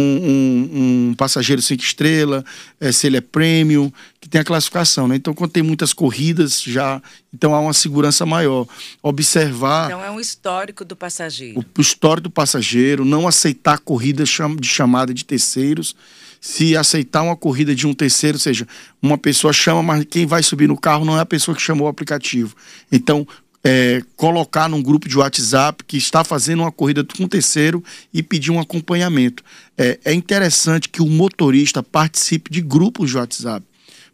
um, 1.11 1.15
passageiro 1.19 1.61
cinco 1.61 1.83
estrelas, 1.83 2.45
é, 2.81 2.93
se 2.93 3.09
ele 3.09 3.17
é 3.17 3.21
prêmio, 3.21 3.93
que 4.21 4.29
tem 4.29 4.41
a 4.41 4.45
classificação. 4.45 5.09
Né? 5.09 5.17
Então, 5.17 5.35
quando 5.35 5.51
tem 5.51 5.65
muitas 5.65 5.93
corridas, 5.93 6.63
já 6.63 7.03
então 7.35 7.57
há 7.57 7.61
uma 7.61 7.73
segurança 7.73 8.25
maior. 8.25 8.69
Observar. 9.03 9.87
Então, 9.87 10.05
é 10.05 10.13
um 10.13 10.21
histórico 10.21 10.85
do 10.85 10.95
passageiro. 10.95 11.59
O, 11.59 11.65
o 11.77 11.81
histórico 11.81 12.29
do 12.29 12.31
passageiro, 12.31 13.05
não 13.05 13.27
aceitar 13.27 13.81
corridas 13.81 14.29
de 14.61 14.69
chamada 14.69 15.13
de 15.13 15.25
terceiros 15.25 15.97
se 16.41 16.77
aceitar 16.77 17.23
uma 17.23 17.37
corrida 17.37 17.75
de 17.75 17.87
um 17.87 17.95
terceiro, 17.95 18.37
ou 18.37 18.41
seja, 18.41 18.67
uma 19.03 19.19
pessoa 19.19 19.53
chama, 19.53 19.83
mas 19.83 20.05
quem 20.05 20.27
vai 20.27 20.43
subir 20.43 20.69
no 20.69 20.77
carro 20.77 21.05
não 21.05 21.17
é 21.17 21.21
a 21.21 21.27
pessoa 21.27 21.55
que 21.55 21.63
chamou 21.63 21.87
o 21.87 21.91
aplicativo. 21.91 22.55
Então, 22.91 23.27
é, 23.63 24.03
colocar 24.17 24.69
num 24.69 24.83
grupo 24.83 25.09
de 25.09 25.19
WhatsApp 25.19 25.85
que 25.85 25.97
está 25.97 26.23
fazendo 26.23 26.61
uma 26.61 26.73
corrida 26.73 27.05
com 27.05 27.25
um 27.25 27.29
terceiro 27.29 27.83
e 28.15 28.23
pedir 28.23 28.51
um 28.51 28.61
acompanhamento. 28.61 29.43
É, 29.77 29.99
é 30.05 30.15
interessante 30.15 30.89
que 30.89 31.03
o 31.03 31.07
motorista 31.07 31.83
participe 31.83 32.51
de 32.51 32.61
grupos 32.61 33.11
de 33.11 33.17
WhatsApp 33.17 33.67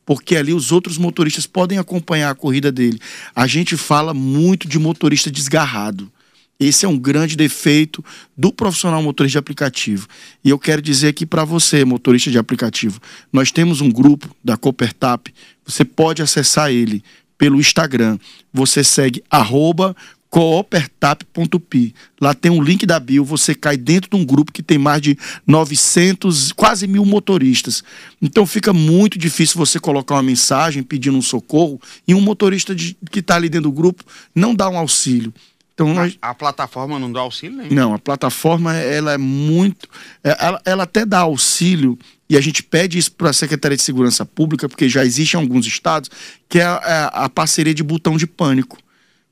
porque 0.06 0.36
ali 0.36 0.52
os 0.52 0.70
outros 0.70 0.98
motoristas 0.98 1.46
podem 1.46 1.78
acompanhar 1.78 2.30
a 2.30 2.34
corrida 2.34 2.70
dele. 2.70 3.00
A 3.34 3.46
gente 3.46 3.76
fala 3.76 4.12
muito 4.12 4.68
de 4.68 4.78
motorista 4.78 5.30
desgarrado. 5.30 6.12
Esse 6.66 6.86
é 6.86 6.88
um 6.88 6.98
grande 6.98 7.36
defeito 7.36 8.02
do 8.36 8.52
profissional 8.52 9.02
motorista 9.02 9.32
de 9.32 9.38
aplicativo. 9.38 10.08
E 10.42 10.48
eu 10.50 10.58
quero 10.58 10.80
dizer 10.80 11.08
aqui 11.08 11.26
para 11.26 11.44
você, 11.44 11.84
motorista 11.84 12.30
de 12.30 12.38
aplicativo, 12.38 13.00
nós 13.32 13.52
temos 13.52 13.80
um 13.80 13.90
grupo 13.90 14.34
da 14.42 14.56
Coopertap, 14.56 15.32
você 15.64 15.84
pode 15.84 16.22
acessar 16.22 16.70
ele 16.70 17.04
pelo 17.36 17.60
Instagram. 17.60 18.18
Você 18.52 18.82
segue 18.82 19.22
arroba 19.30 19.94
coopertap.pi. 20.30 21.94
Lá 22.20 22.34
tem 22.34 22.50
um 22.50 22.60
link 22.60 22.84
da 22.84 22.98
bio, 22.98 23.24
você 23.24 23.54
cai 23.54 23.76
dentro 23.76 24.10
de 24.10 24.16
um 24.16 24.24
grupo 24.24 24.50
que 24.50 24.64
tem 24.64 24.78
mais 24.78 25.00
de 25.00 25.16
900, 25.46 26.50
quase 26.52 26.88
mil 26.88 27.04
motoristas. 27.04 27.84
Então 28.20 28.44
fica 28.44 28.72
muito 28.72 29.16
difícil 29.16 29.58
você 29.58 29.78
colocar 29.78 30.14
uma 30.16 30.24
mensagem 30.24 30.82
pedindo 30.82 31.16
um 31.16 31.22
socorro 31.22 31.80
e 32.08 32.14
um 32.14 32.20
motorista 32.20 32.74
de, 32.74 32.96
que 33.10 33.20
está 33.20 33.36
ali 33.36 33.48
dentro 33.48 33.70
do 33.70 33.72
grupo 33.72 34.02
não 34.34 34.54
dá 34.54 34.68
um 34.68 34.76
auxílio. 34.76 35.32
Então, 35.74 35.92
nós... 35.92 36.16
a, 36.22 36.32
plataforma 36.32 36.98
não 37.00 37.12
dá 37.12 37.20
auxílio 37.20 37.56
nenhum? 37.56 37.74
Não, 37.74 37.94
a 37.94 37.98
plataforma 37.98 38.74
ela 38.74 39.12
é 39.12 39.18
muito. 39.18 39.88
É, 40.22 40.36
ela, 40.38 40.62
ela 40.64 40.82
até 40.84 41.04
dá 41.04 41.18
auxílio, 41.18 41.98
e 42.30 42.36
a 42.36 42.40
gente 42.40 42.62
pede 42.62 42.96
isso 42.96 43.10
para 43.12 43.30
a 43.30 43.32
Secretaria 43.32 43.76
de 43.76 43.82
Segurança 43.82 44.24
Pública, 44.24 44.68
porque 44.68 44.88
já 44.88 45.04
existe 45.04 45.34
em 45.34 45.40
alguns 45.40 45.66
estados, 45.66 46.08
que 46.48 46.60
é 46.60 46.64
a, 46.64 46.80
é 46.84 47.24
a 47.24 47.28
parceria 47.28 47.74
de 47.74 47.82
botão 47.82 48.16
de 48.16 48.26
pânico. 48.26 48.78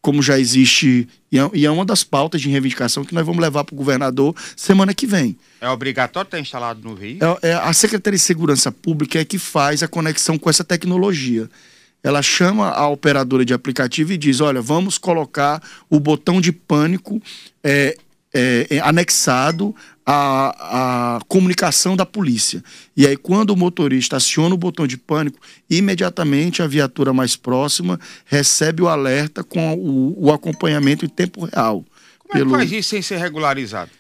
como 0.01 0.21
já 0.21 0.37
existe, 0.37 1.09
e 1.31 1.39
é, 1.39 1.49
e 1.55 1.65
é 1.65 1.71
uma 1.71 1.85
das 1.85 2.03
pautas 2.03 2.41
de 2.41 2.51
reivindicação 2.51 3.05
que 3.05 3.15
nós 3.15 3.25
vamos 3.25 3.41
levar 3.41 3.63
para 3.63 3.73
o 3.73 3.79
governador 3.79 4.35
semana 4.57 4.93
que 4.93 5.07
vem. 5.07 5.37
É 5.61 5.69
obrigatório 5.69 6.27
estar 6.27 6.41
instalado 6.41 6.81
no 6.83 6.97
veículo? 6.97 7.39
É, 7.41 7.51
é, 7.51 7.55
a 7.55 7.73
Secretaria 7.73 8.19
de 8.19 8.25
Segurança 8.25 8.73
Pública 8.73 9.21
é 9.21 9.25
que 9.25 9.39
faz 9.39 9.81
a 9.81 9.87
conexão 9.87 10.37
com 10.37 10.51
essa 10.51 10.65
tecnologia. 10.65 11.49
Ela 12.03 12.21
chama 12.21 12.71
a 12.71 12.89
operadora 12.89 13.45
de 13.45 13.55
aplicativo 13.55 14.13
e 14.13 14.19
diz: 14.19 14.41
olha, 14.41 14.61
vamos 14.61 14.99
colocar 14.99 15.63
o 15.89 16.01
botão 16.01 16.41
de 16.41 16.51
pânico 16.51 17.23
é, 17.63 17.97
é, 18.35 18.67
é 18.71 18.79
anexado 18.81 19.75
à, 20.05 21.17
à 21.17 21.21
comunicação 21.29 21.97
da 21.97 22.05
polícia. 22.05 22.63
E 22.97 23.07
aí, 23.07 23.17
quando 23.17 23.51
o 23.51 23.57
motorista 23.57 24.17
aciona 24.17 24.55
o 24.55 24.59
botão 24.59 24.87
de 24.87 24.97
pânico, 24.97 25.39
imediatamente 25.71 26.63
a 26.63 26.67
viatura 26.67 27.13
mais 27.13 27.37
próxima 27.37 28.01
recebe 28.25 28.83
o 28.83 28.89
alerta 28.89 29.45
com 29.45 29.75
o, 29.75 30.27
o 30.27 30.33
acompanhamento 30.33 31.05
em 31.05 31.09
tempo 31.09 31.45
real. 31.45 31.85
Como 32.19 32.33
pelo... 32.33 32.51
é 32.57 32.59
que 32.59 32.65
faz 32.65 32.73
isso 32.73 32.89
sem 32.91 33.03
ser 33.03 33.19
regularizado? 33.19 33.91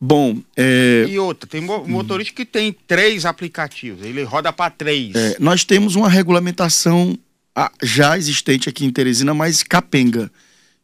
Bom, 0.00 0.40
é... 0.56 1.06
E 1.08 1.18
outra, 1.18 1.48
tem 1.48 1.60
motorista 1.60 2.32
que 2.32 2.44
tem 2.44 2.72
três 2.86 3.24
aplicativos, 3.24 4.04
ele 4.04 4.22
roda 4.22 4.52
para 4.52 4.70
três. 4.70 5.14
É, 5.14 5.36
nós 5.40 5.64
temos 5.64 5.96
uma 5.96 6.08
regulamentação 6.08 7.18
já 7.82 8.16
existente 8.16 8.68
aqui 8.68 8.84
em 8.84 8.90
Teresina, 8.92 9.34
mas 9.34 9.64
capenga, 9.64 10.30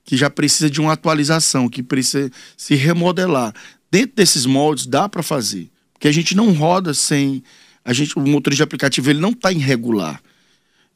que 0.04 0.16
já 0.16 0.28
precisa 0.28 0.68
de 0.68 0.80
uma 0.80 0.94
atualização, 0.94 1.68
que 1.68 1.83
precisa 1.83 2.28
se 2.56 2.75
remodelar. 2.75 3.54
Dentro 3.88 4.16
desses 4.16 4.44
moldes 4.44 4.87
dá 4.87 5.09
para 5.09 5.23
fazer, 5.23 5.71
porque 5.92 6.09
a 6.09 6.12
gente 6.12 6.35
não 6.35 6.52
roda 6.52 6.92
sem 6.92 7.42
a 7.85 7.92
gente, 7.92 8.18
o 8.18 8.23
motorista 8.23 8.61
de 8.61 8.62
aplicativo 8.64 9.11
ele 9.11 9.21
não 9.21 9.30
está 9.30 9.52
irregular. 9.52 10.21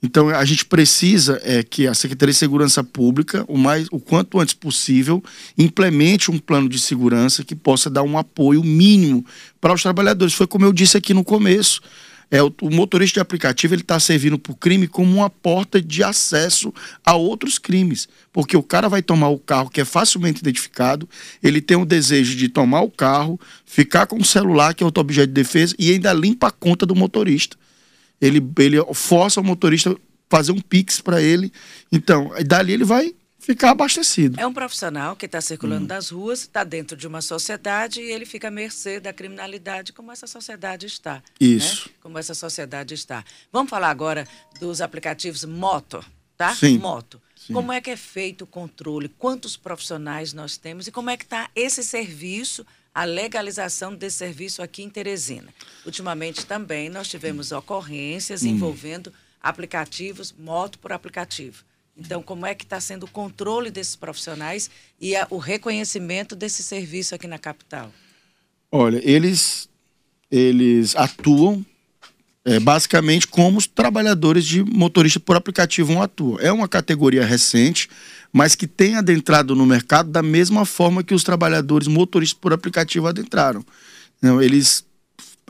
Então 0.03 0.29
a 0.29 0.45
gente 0.45 0.65
precisa 0.65 1.41
é 1.43 1.63
que 1.63 1.87
a 1.87 1.95
Secretaria 1.95 2.33
de 2.33 2.39
Segurança 2.39 2.85
Pública, 2.85 3.45
o 3.49 3.59
mais, 3.59 3.89
o 3.91 3.99
quanto 3.99 4.39
antes 4.39 4.55
possível, 4.55 5.23
implemente 5.57 6.31
um 6.31 6.39
plano 6.39 6.69
de 6.69 6.79
segurança 6.79 7.45
que 7.45 7.55
possa 7.55 7.91
dar 7.91 8.05
um 8.05 8.17
apoio 8.17 8.63
mínimo 8.63 9.25
para 9.61 9.75
os 9.75 9.83
trabalhadores. 9.83 10.35
Foi 10.35 10.47
como 10.47 10.65
eu 10.65 10.73
disse 10.73 10.97
aqui 10.97 11.13
no 11.13 11.25
começo. 11.25 11.81
É, 12.31 12.43
o, 12.43 12.53
o 12.61 12.71
motorista 12.71 13.15
de 13.15 13.21
aplicativo 13.21 13.75
ele 13.75 13.81
está 13.81 13.99
servindo 13.99 14.39
para 14.39 14.53
o 14.53 14.57
crime 14.57 14.87
como 14.87 15.17
uma 15.17 15.31
porta 15.31 15.81
de 15.81 16.05
acesso 16.05 16.73
a 17.05 17.15
outros 17.15 17.59
crimes. 17.59 18.07
Porque 18.33 18.57
o 18.57 18.63
cara 18.63 18.89
vai 18.89 19.03
tomar 19.03 19.31
o 19.31 19.39
carro 19.39 19.71
que 19.71 19.81
é 19.81 19.85
facilmente 19.85 20.41
identificado, 20.41 21.09
ele 21.43 21.61
tem 21.61 21.77
o 21.77 21.87
desejo 21.87 22.37
de 22.37 22.49
tomar 22.49 22.83
o 22.83 22.91
carro, 22.91 23.41
ficar 23.65 24.07
com 24.07 24.19
o 24.19 24.25
celular, 24.25 24.75
que 24.75 24.83
é 24.83 24.87
outro 24.87 25.01
objeto 25.01 25.29
de 25.29 25.33
defesa, 25.33 25.75
e 25.79 25.91
ainda 25.91 26.13
limpa 26.13 26.49
a 26.49 26.53
conta 26.53 26.85
do 26.85 26.95
motorista 26.95 27.57
ele, 28.21 28.43
ele 28.59 28.77
força 28.95 29.41
o 29.41 29.45
motorista 29.45 29.97
fazer 30.29 30.53
um 30.53 30.61
pix 30.61 31.01
para 31.01 31.23
ele. 31.23 31.53
Então, 31.91 32.31
dali 32.47 32.73
ele 32.73 32.85
vai 32.85 33.15
ficar 33.39 33.71
abastecido. 33.71 34.39
É 34.39 34.47
um 34.47 34.53
profissional 34.53 35.17
que 35.17 35.27
está 35.27 35.41
circulando 35.41 35.85
hum. 35.85 35.89
das 35.89 36.11
ruas, 36.11 36.41
está 36.41 36.65
dentro 36.65 36.97
de 36.97 37.07
uma 37.07 37.23
sociedade 37.23 38.01
e 38.01 38.11
ele 38.11 38.27
fica 38.27 38.49
à 38.49 38.51
mercê 38.51 39.01
da 39.01 39.13
criminalidade, 39.13 39.93
como 39.93 40.13
essa 40.13 40.27
sociedade 40.27 40.87
está. 40.87 41.15
Né? 41.15 41.23
Isso. 41.41 41.89
Né? 41.89 41.95
Como 42.01 42.19
essa 42.19 42.35
sociedade 42.35 42.95
está. 42.95 43.25
Vamos 43.51 43.71
falar 43.71 43.89
agora 43.89 44.27
dos 44.61 44.81
aplicativos 44.83 45.45
moto, 45.45 46.05
tá? 46.37 46.55
Sim. 46.55 46.79
Moto. 46.79 47.21
Sim. 47.35 47.55
Como 47.55 47.73
é 47.73 47.81
que 47.81 47.91
é 47.91 47.97
feito 47.97 48.43
o 48.43 48.47
controle? 48.47 49.09
Quantos 49.09 49.57
profissionais 49.57 50.35
nós 50.35 50.59
temos 50.59 50.87
e 50.87 50.93
como 50.93 51.09
é 51.09 51.17
que 51.17 51.25
está 51.25 51.49
esse 51.55 51.83
serviço 51.83 52.67
a 52.95 53.05
legalização 53.05 53.95
desse 53.95 54.19
serviço 54.19 54.63
aqui 54.63 54.83
em 54.83 54.91
Teresina. 54.91 55.53
Ultimamente 55.85 56.45
também 56.47 56.89
nós 56.89 57.09
tivemos 57.09 57.53
ocorrências 57.53 58.43
hum. 58.43 58.49
envolvendo 58.49 59.13
aplicativos, 59.41 60.35
moto 60.37 60.79
por 60.79 60.93
aplicativo. 60.93 61.65
Então, 61.97 62.23
como 62.23 62.47
é 62.47 62.55
que 62.55 62.65
está 62.65 62.81
sendo 62.81 63.05
o 63.05 63.11
controle 63.11 63.71
desses 63.71 63.97
profissionais 63.97 64.71
e 65.01 65.17
a, 65.17 65.27
o 65.31 65.39
reconhecimento 65.39 66.37
desse 66.37 66.63
serviço 66.63 67.15
aqui 67.15 67.27
na 67.27 67.39
capital? 67.39 67.93
Olha, 68.71 69.01
eles, 69.03 69.69
eles 70.31 70.95
atuam 70.95 71.65
é, 72.49 72.59
basicamente 72.59 73.29
como 73.29 73.59
os 73.59 73.67
trabalhadores 73.67 74.45
de 74.47 74.65
motorista 74.65 75.21
por 75.21 75.37
aplicativo 75.37 76.01
atuam. 76.01 76.39
É 76.41 76.51
uma 76.51 76.67
categoria 76.67 77.25
recente, 77.25 77.91
mas 78.33 78.55
que 78.55 78.67
tem 78.67 78.97
adentrado 78.97 79.55
no 79.55 79.67
mercado 79.67 80.11
da 80.11 80.23
mesma 80.23 80.65
forma 80.65 81.05
que 81.05 81.15
os 81.15 81.23
trabalhadores 81.23 81.87
motoristas 81.87 82.39
por 82.39 82.53
aplicativo 82.55 83.07
adentraram. 83.07 83.65
Não, 84.21 84.41
eles 84.43 84.87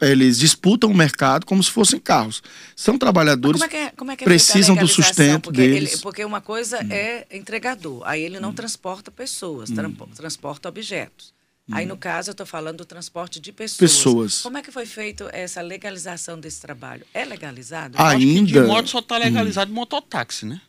eles 0.01 0.39
disputam 0.39 0.91
o 0.91 0.95
mercado 0.95 1.45
como 1.45 1.63
se 1.63 1.71
fossem 1.73 1.99
carros. 1.99 2.41
São 2.77 2.97
trabalhadores 2.97 3.61
que 3.65 3.77
é, 3.77 3.87
é 3.87 4.17
que 4.17 4.25
é 4.25 4.27
precisam 4.27 4.77
do 4.77 4.87
sustento 4.87 5.45
porque 5.45 5.61
deles. 5.61 5.93
Ele, 5.95 6.03
porque 6.03 6.25
uma 6.25 6.41
coisa 6.41 6.79
hum. 6.79 6.89
é 6.91 7.27
entregador, 7.33 8.03
aí 8.05 8.23
ele 8.23 8.39
não 8.39 8.51
hum. 8.51 8.55
transporta 8.55 9.11
pessoas, 9.11 9.71
hum. 9.71 9.75
transporta 10.15 10.69
objetos. 10.69 11.33
Aí, 11.71 11.85
no 11.85 11.97
caso, 11.97 12.31
eu 12.31 12.33
estou 12.33 12.47
falando 12.47 12.79
do 12.79 12.85
transporte 12.85 13.39
de 13.39 13.53
pessoas. 13.53 13.93
Pessoas. 13.93 14.43
Como 14.43 14.57
é 14.57 14.63
que 14.63 14.73
foi 14.73 14.87
feito 14.87 15.29
essa 15.33 15.61
legalização 15.61 16.41
desse 16.41 16.61
trabalho? 16.61 17.05
É 17.13 17.25
legalizado? 17.25 17.95
Ainda. 18.01 18.47
de 18.47 18.61
moto 18.61 18.89
só 18.89 19.01
está 19.01 19.19
legalizado 19.19 19.71
hum. 19.71 19.75
mototáxi, 19.75 20.47
né? 20.47 20.61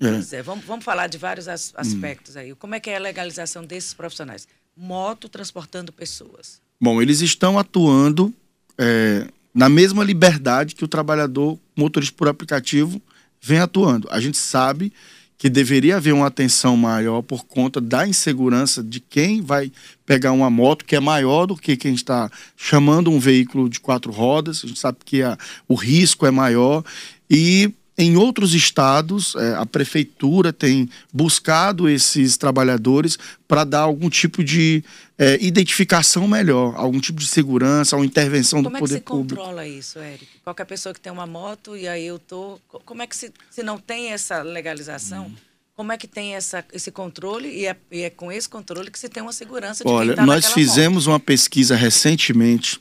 É. 0.00 0.10
Pois 0.10 0.32
é, 0.32 0.42
vamos, 0.42 0.64
vamos 0.64 0.84
falar 0.84 1.06
de 1.08 1.18
vários 1.18 1.46
as, 1.46 1.72
aspectos 1.76 2.36
hum. 2.36 2.38
aí. 2.38 2.54
Como 2.54 2.74
é 2.74 2.80
que 2.80 2.88
é 2.88 2.96
a 2.96 3.00
legalização 3.00 3.64
desses 3.64 3.92
profissionais? 3.92 4.48
Moto 4.76 5.28
transportando 5.28 5.92
pessoas. 5.92 6.60
Bom, 6.80 7.00
eles 7.00 7.20
estão 7.20 7.58
atuando 7.58 8.32
é, 8.78 9.26
na 9.54 9.68
mesma 9.68 10.04
liberdade 10.04 10.74
que 10.74 10.84
o 10.84 10.88
trabalhador 10.88 11.58
motorista 11.74 12.14
por 12.16 12.28
aplicativo 12.28 13.00
vem 13.40 13.58
atuando. 13.58 14.08
A 14.10 14.20
gente 14.20 14.36
sabe 14.36 14.92
que 15.38 15.50
deveria 15.50 15.96
haver 15.96 16.14
uma 16.14 16.26
atenção 16.26 16.76
maior 16.76 17.22
por 17.22 17.44
conta 17.44 17.80
da 17.80 18.06
insegurança 18.06 18.82
de 18.82 19.00
quem 19.00 19.42
vai 19.42 19.70
pegar 20.04 20.32
uma 20.32 20.48
moto 20.48 20.84
que 20.84 20.96
é 20.96 21.00
maior 21.00 21.46
do 21.46 21.56
que 21.56 21.76
quem 21.76 21.94
está 21.94 22.30
chamando 22.56 23.10
um 23.10 23.18
veículo 23.18 23.68
de 23.68 23.80
quatro 23.80 24.10
rodas. 24.10 24.62
A 24.64 24.68
gente 24.68 24.80
sabe 24.80 24.98
que 25.04 25.22
a, 25.22 25.36
o 25.68 25.74
risco 25.74 26.26
é 26.26 26.30
maior 26.30 26.82
e 27.28 27.72
em 27.98 28.16
outros 28.16 28.52
estados, 28.52 29.34
é, 29.36 29.54
a 29.54 29.64
prefeitura 29.64 30.52
tem 30.52 30.88
buscado 31.12 31.88
esses 31.88 32.36
trabalhadores 32.36 33.18
para 33.48 33.64
dar 33.64 33.80
algum 33.80 34.10
tipo 34.10 34.44
de 34.44 34.84
é, 35.16 35.38
identificação 35.40 36.28
melhor, 36.28 36.74
algum 36.76 37.00
tipo 37.00 37.18
de 37.18 37.26
segurança, 37.26 37.96
uma 37.96 38.04
intervenção 38.04 38.62
como 38.62 38.76
do 38.76 38.78
poder 38.78 39.00
público. 39.00 39.40
Como 39.40 39.60
é 39.60 39.64
que 39.64 39.82
se 39.82 39.82
controla 39.94 39.98
isso, 39.98 39.98
Eric? 39.98 40.26
Qualquer 40.44 40.66
pessoa 40.66 40.92
que 40.92 41.00
tem 41.00 41.10
uma 41.10 41.26
moto 41.26 41.74
e 41.74 41.88
aí 41.88 42.06
eu 42.06 42.18
tô, 42.18 42.60
como 42.84 43.00
é 43.00 43.06
que 43.06 43.16
se, 43.16 43.32
se 43.50 43.62
não 43.62 43.78
tem 43.78 44.12
essa 44.12 44.42
legalização? 44.42 45.28
Hum. 45.28 45.34
Como 45.74 45.92
é 45.92 45.96
que 45.98 46.08
tem 46.08 46.34
essa, 46.34 46.64
esse 46.72 46.90
controle 46.90 47.48
e 47.48 47.66
é, 47.66 47.76
e 47.90 48.02
é 48.02 48.10
com 48.10 48.32
esse 48.32 48.48
controle 48.48 48.90
que 48.90 48.98
se 48.98 49.08
tem 49.08 49.22
uma 49.22 49.32
segurança 49.32 49.84
de 49.84 49.90
Olha, 49.90 50.08
quem 50.08 50.16
tá 50.16 50.26
nós 50.26 50.52
fizemos 50.52 51.06
moto. 51.06 51.12
uma 51.12 51.20
pesquisa 51.20 51.76
recentemente 51.76 52.80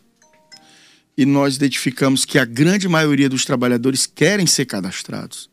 e 1.17 1.25
nós 1.25 1.55
identificamos 1.55 2.25
que 2.25 2.37
a 2.37 2.45
grande 2.45 2.87
maioria 2.87 3.29
dos 3.29 3.45
trabalhadores 3.45 4.05
querem 4.05 4.45
ser 4.45 4.65
cadastrados. 4.65 5.49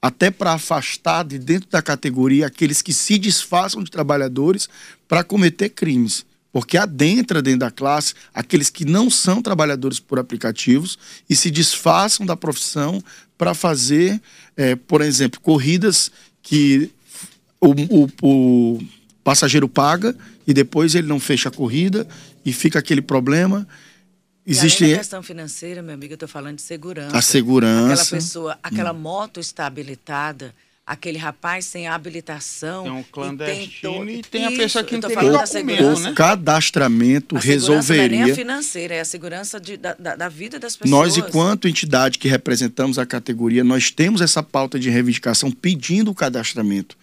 Até 0.00 0.30
para 0.30 0.52
afastar 0.52 1.24
de 1.24 1.38
dentro 1.38 1.68
da 1.70 1.82
categoria 1.82 2.46
aqueles 2.46 2.82
que 2.82 2.92
se 2.92 3.18
disfarçam 3.18 3.82
de 3.82 3.90
trabalhadores 3.90 4.68
para 5.08 5.24
cometer 5.24 5.70
crimes. 5.70 6.24
Porque 6.52 6.76
adentra 6.76 7.42
dentro 7.42 7.60
da 7.60 7.70
classe 7.70 8.14
aqueles 8.32 8.70
que 8.70 8.84
não 8.84 9.10
são 9.10 9.42
trabalhadores 9.42 9.98
por 9.98 10.18
aplicativos 10.18 10.98
e 11.28 11.34
se 11.34 11.50
disfarçam 11.50 12.24
da 12.24 12.36
profissão 12.36 13.02
para 13.36 13.54
fazer, 13.54 14.20
é, 14.56 14.74
por 14.74 15.00
exemplo, 15.00 15.40
corridas 15.40 16.10
que 16.42 16.90
o, 17.60 17.72
o, 17.72 18.08
o 18.22 18.82
passageiro 19.22 19.68
paga 19.68 20.16
e 20.46 20.54
depois 20.54 20.94
ele 20.94 21.06
não 21.06 21.20
fecha 21.20 21.48
a 21.48 21.52
corrida 21.52 22.06
e 22.44 22.52
fica 22.52 22.78
aquele 22.78 23.02
problema. 23.02 23.66
Existe 24.50 24.84
e 24.86 24.96
questão 24.96 25.22
financeira, 25.22 25.82
meu 25.82 25.94
amigo, 25.94 26.12
eu 26.12 26.16
estou 26.16 26.28
falando 26.28 26.56
de 26.56 26.62
segurança. 26.62 27.16
A 27.16 27.20
segurança. 27.20 28.02
Aquela 28.02 28.06
pessoa, 28.06 28.58
aquela 28.62 28.92
hum. 28.92 28.98
moto 28.98 29.40
está 29.40 29.66
habilitada, 29.66 30.54
aquele 30.86 31.18
rapaz 31.18 31.66
sem 31.66 31.86
habilitação. 31.86 32.84
Tem 32.84 32.92
um 32.92 33.02
clandestino 33.02 34.10
e 34.10 34.22
tem, 34.22 34.22
to... 34.22 34.26
e 34.26 34.30
tem 34.30 34.44
a 34.46 34.50
pessoa 34.50 34.82
que 34.82 34.96
não 34.96 35.02
tem 35.02 35.16
documento, 35.16 36.00
né? 36.00 36.12
cadastramento 36.14 37.36
a 37.36 37.40
resolveria. 37.40 38.08
Não 38.08 38.22
é 38.22 38.24
nem 38.24 38.32
a 38.32 38.34
financeira, 38.34 38.94
é 38.94 39.00
a 39.00 39.04
segurança 39.04 39.60
de, 39.60 39.76
da, 39.76 39.92
da, 39.94 40.28
vida 40.30 40.58
das 40.58 40.76
pessoas. 40.76 40.90
Nós, 40.90 41.16
enquanto 41.18 41.68
entidade 41.68 42.18
que 42.18 42.26
representamos 42.26 42.98
a 42.98 43.04
categoria, 43.04 43.62
nós 43.62 43.90
temos 43.90 44.22
essa 44.22 44.42
pauta 44.42 44.78
de 44.78 44.88
reivindicação 44.88 45.50
pedindo 45.50 46.10
o 46.10 46.14
cadastramento 46.14 46.96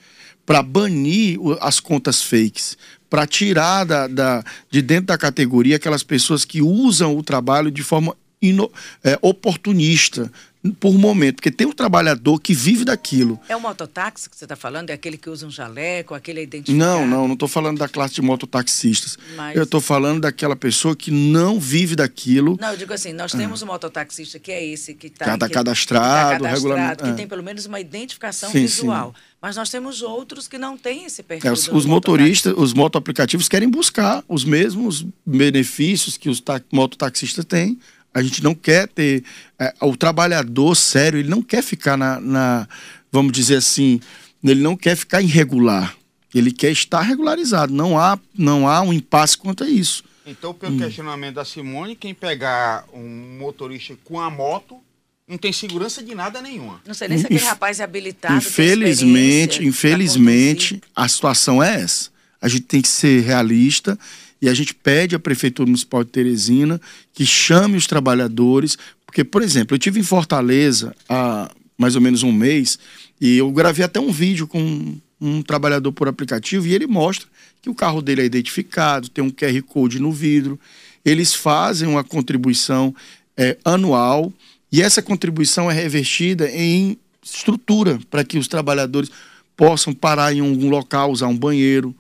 para 0.46 0.62
banir 0.62 1.40
as 1.62 1.80
contas 1.80 2.22
fakes, 2.22 2.78
para 3.10 3.26
tirar 3.26 3.84
da, 3.84 4.08
da, 4.08 4.44
de 4.70 4.82
dentro 4.82 5.08
da 5.08 5.18
categoria 5.18 5.78
aquelas 5.78 6.04
pessoas 6.04 6.46
que 6.46 6.62
usam 6.62 7.18
o 7.18 7.24
trabalho 7.24 7.72
de 7.72 7.84
forma 7.84 8.16
ino, 8.42 8.72
é, 9.04 9.18
oportunista, 9.22 10.32
por 10.72 10.94
momento, 10.94 11.36
porque 11.36 11.52
tem 11.52 11.68
um 11.68 11.72
trabalhador 11.72 12.40
que 12.40 12.54
vive 12.54 12.86
daquilo. 12.86 13.40
É 13.48 13.56
o 13.56 13.62
mototáxi 13.62 14.30
que 14.30 14.38
você 14.38 14.46
está 14.46 14.56
falando? 14.56 14.90
É 14.90 14.94
aquele 14.94 15.18
que 15.18 15.30
usa 15.30 15.46
um 15.46 15.52
jaleco, 15.52 16.14
aquele 16.14 16.42
identificado? 16.42 16.78
Não, 16.78 17.08
não, 17.08 17.28
não 17.28 17.34
estou 17.34 17.48
falando 17.48 17.78
da 17.78 17.88
classe 17.88 18.16
de 18.16 18.22
mototaxistas. 18.22 19.18
Mas... 19.36 19.56
Eu 19.56 19.64
estou 19.64 19.82
falando 19.82 20.22
daquela 20.22 20.56
pessoa 20.56 20.96
que 20.96 21.12
não 21.12 21.60
vive 21.60 21.96
daquilo. 21.96 22.58
Não, 22.60 22.72
eu 22.72 22.78
digo 22.78 22.94
assim, 22.94 23.14
nós 23.14 23.32
temos 23.32 23.62
um 23.62 23.68
mototaxista 23.68 24.40
que 24.40 24.52
é 24.52 24.66
esse 24.66 24.94
que 24.94 25.08
está 25.08 25.38
tá 25.38 25.50
cadastrado, 25.50 26.44
tá 26.44 26.50
cadastrado 26.50 27.04
que 27.04 27.10
é. 27.10 27.14
tem 27.14 27.28
pelo 27.28 27.44
menos 27.44 27.66
uma 27.66 27.80
identificação 27.80 28.52
sim, 28.52 28.62
visual. 28.62 29.14
Sim. 29.16 29.36
Mas 29.42 29.56
nós 29.56 29.70
temos 29.70 30.02
outros 30.02 30.48
que 30.48 30.58
não 30.58 30.76
têm 30.76 31.06
esse 31.06 31.22
perfil. 31.22 31.52
É, 31.52 31.54
os, 31.54 31.68
os 31.68 31.86
motoristas, 31.86 32.54
os 32.58 32.74
motoaplicativos 32.74 33.48
querem 33.48 33.70
buscar 33.70 34.24
os 34.28 34.44
mesmos 34.44 35.06
benefícios 35.24 36.18
que 36.18 36.30
os 36.30 36.42
mototaxistas 36.72 37.46
têm. 37.46 37.78
A 38.16 38.24
gente 38.24 38.42
não 38.42 38.56
quer 38.56 38.88
ter. 38.88 39.26
É, 39.60 39.74
o 39.82 39.98
trabalhador 39.98 40.74
sério, 40.74 41.20
ele 41.20 41.30
não 41.30 41.42
quer 41.42 41.62
ficar 41.62 41.98
na, 41.98 42.18
na. 42.22 42.68
Vamos 43.12 43.34
dizer 43.34 43.58
assim, 43.58 44.00
ele 44.42 44.62
não 44.62 44.78
quer 44.78 44.96
ficar 44.96 45.22
irregular. 45.22 45.94
Ele 46.34 46.50
quer 46.50 46.72
estar 46.72 47.02
regularizado. 47.02 47.74
Não 47.74 48.00
há, 48.00 48.18
não 48.38 48.68
há 48.68 48.82
um 48.82 48.94
impasse 48.94 49.38
quanto 49.38 49.66
a 49.66 49.70
isso. 49.70 50.02
Então, 50.26 50.54
pelo 50.54 50.76
hum. 50.76 50.80
questionamento 50.80 51.36
da 51.36 51.46
Simone, 51.46 51.94
quem 51.94 52.14
pegar 52.14 52.86
um 52.94 53.38
motorista 53.38 53.96
com 54.06 54.20
a 54.20 54.30
moto 54.30 54.80
não 55.28 55.38
tem 55.38 55.52
segurança 55.52 56.02
de 56.02 56.16
nada 56.16 56.42
nenhuma. 56.42 56.82
Não 56.86 56.94
sei 56.94 57.10
nem 57.10 57.18
se 57.18 57.26
aquele 57.26 57.40
Inf 57.40 57.48
rapaz 57.48 57.80
é 57.80 57.84
habilitado. 57.84 58.36
Infelizmente, 58.36 59.66
infelizmente, 59.66 60.82
a 60.96 61.08
situação 61.08 61.62
é 61.62 61.82
essa. 61.82 62.10
A 62.42 62.48
gente 62.48 62.64
tem 62.64 62.82
que 62.82 62.88
ser 62.88 63.24
realista 63.24 64.00
e 64.42 64.50
a 64.50 64.54
gente 64.54 64.74
pede 64.74 65.16
à 65.16 65.20
Prefeitura 65.20 65.68
Municipal 65.68 66.04
de 66.04 66.12
Teresina 66.12 66.80
que 67.14 67.26
chame 67.26 67.78
os 67.78 67.88
trabalhadores, 67.88 68.78
porque, 69.06 69.24
por 69.24 69.42
exemplo, 69.42 69.76
eu 69.76 69.80
tive 69.80 70.00
em 70.00 70.04
Fortaleza 70.04 70.96
há 71.08 71.50
mais 71.78 71.96
ou 71.96 72.02
menos 72.02 72.24
um 72.24 72.32
mês 72.32 72.78
e 73.20 73.38
eu 73.38 73.52
gravei 73.52 73.86
até 73.86 74.00
um 74.00 74.12
vídeo 74.12 74.48
com 74.48 74.96
um 75.20 75.42
trabalhador 75.42 75.92
por 75.92 76.08
aplicativo 76.08 76.68
e 76.68 76.74
ele 76.74 76.88
mostra 76.88 77.28
que 77.62 77.70
o 77.70 77.76
carro 77.76 78.02
dele 78.02 78.22
é 78.22 78.26
identificado, 78.26 79.10
tem 79.10 79.24
um 79.24 79.32
QR 79.32 79.62
Code 79.64 80.00
no 80.00 80.12
vidro. 80.12 80.60
Eles 81.04 81.34
fazem 81.34 81.88
uma 81.88 82.04
contribuição 82.04 82.94
é, 83.38 83.58
anual 83.64 84.32
e 84.72 84.82
essa 84.82 85.02
contribuição 85.02 85.70
é 85.70 85.74
revestida 85.74 86.50
em 86.50 86.98
estrutura 87.24 88.00
para 88.10 88.24
que 88.24 88.38
os 88.38 88.48
trabalhadores 88.48 89.10
possam 89.56 89.94
parar 89.94 90.34
em 90.34 90.42
algum 90.42 90.70
local, 90.70 91.12
usar 91.12 91.28
um 91.28 91.38
banheiro, 91.38 91.96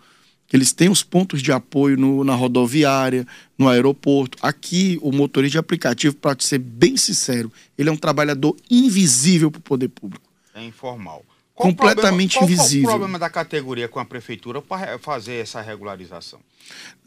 eles 0.52 0.72
tenham 0.72 0.94
os 0.94 1.04
pontos 1.04 1.42
de 1.42 1.52
apoio 1.52 1.98
no, 1.98 2.24
na 2.24 2.36
rodoviária, 2.36 3.25
no 3.58 3.68
aeroporto. 3.68 4.38
Aqui, 4.42 5.00
o 5.02 5.12
motorista 5.12 5.54
de 5.54 5.58
aplicativo, 5.58 6.16
para 6.16 6.36
ser 6.40 6.60
bem 6.60 6.96
sincero, 6.96 7.52
ele 7.78 7.90
é 7.90 7.92
um 7.92 7.98
trabalhador 7.98 8.56
invisível 8.70 9.50
para 9.50 9.60
o 9.60 9.64
poder 9.64 9.90
público. 9.90 10.25
É 10.54 10.64
informal. 10.64 11.25
Qual 11.56 11.70
completamente 11.70 12.38
problema, 12.38 12.62
invisível. 12.62 12.84
Qual 12.84 12.96
o 12.96 13.00
problema 13.00 13.20
da 13.20 13.30
categoria 13.30 13.88
com 13.88 13.98
a 13.98 14.06
prefeitura 14.06 14.62
para 14.62 15.00
fazer 15.00 15.36
essa 15.36 15.62
regularização? 15.62 16.40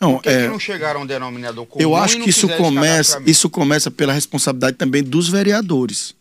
Não, 0.01 0.15
Por 0.15 0.23
que, 0.23 0.29
é, 0.31 0.43
que 0.43 0.49
não 0.49 0.59
chegaram 0.59 1.01
a 1.01 1.03
um 1.03 1.07
denominador 1.07 1.67
comum? 1.67 1.83
Eu 1.83 1.95
acho 1.95 2.19
que 2.19 2.31
isso 2.31 2.49
começa, 2.57 3.23
isso 3.27 3.51
começa 3.51 3.91
pela 3.91 4.13
responsabilidade 4.13 4.79
também 4.79 5.03
dos 5.03 5.29
vereadores, 5.29 6.15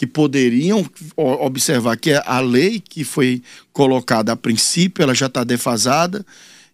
que 0.00 0.06
poderiam 0.06 0.82
observar 1.14 1.94
que 1.94 2.14
a 2.24 2.40
lei 2.40 2.80
que 2.80 3.04
foi 3.04 3.42
colocada 3.70 4.32
a 4.32 4.36
princípio, 4.36 5.02
ela 5.02 5.14
já 5.14 5.26
está 5.26 5.44
defasada 5.44 6.24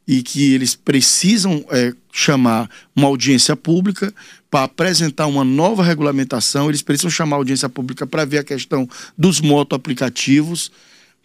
e 0.07 0.23
que 0.23 0.55
eles 0.55 0.77
precisam 0.77 1.65
é, 1.73 1.93
chamar 2.13 2.71
uma 2.95 3.09
audiência 3.09 3.57
pública 3.57 4.15
para 4.49 4.63
apresentar 4.63 5.27
uma 5.27 5.43
nova 5.43 5.83
regulamentação, 5.83 6.69
eles 6.69 6.83
precisam 6.83 7.11
chamar 7.11 7.35
a 7.35 7.41
audiência 7.41 7.69
pública 7.69 8.07
para 8.07 8.25
ver 8.25 8.39
a 8.39 8.45
questão 8.45 8.89
dos 9.19 9.41
motoaplicativos, 9.41 10.71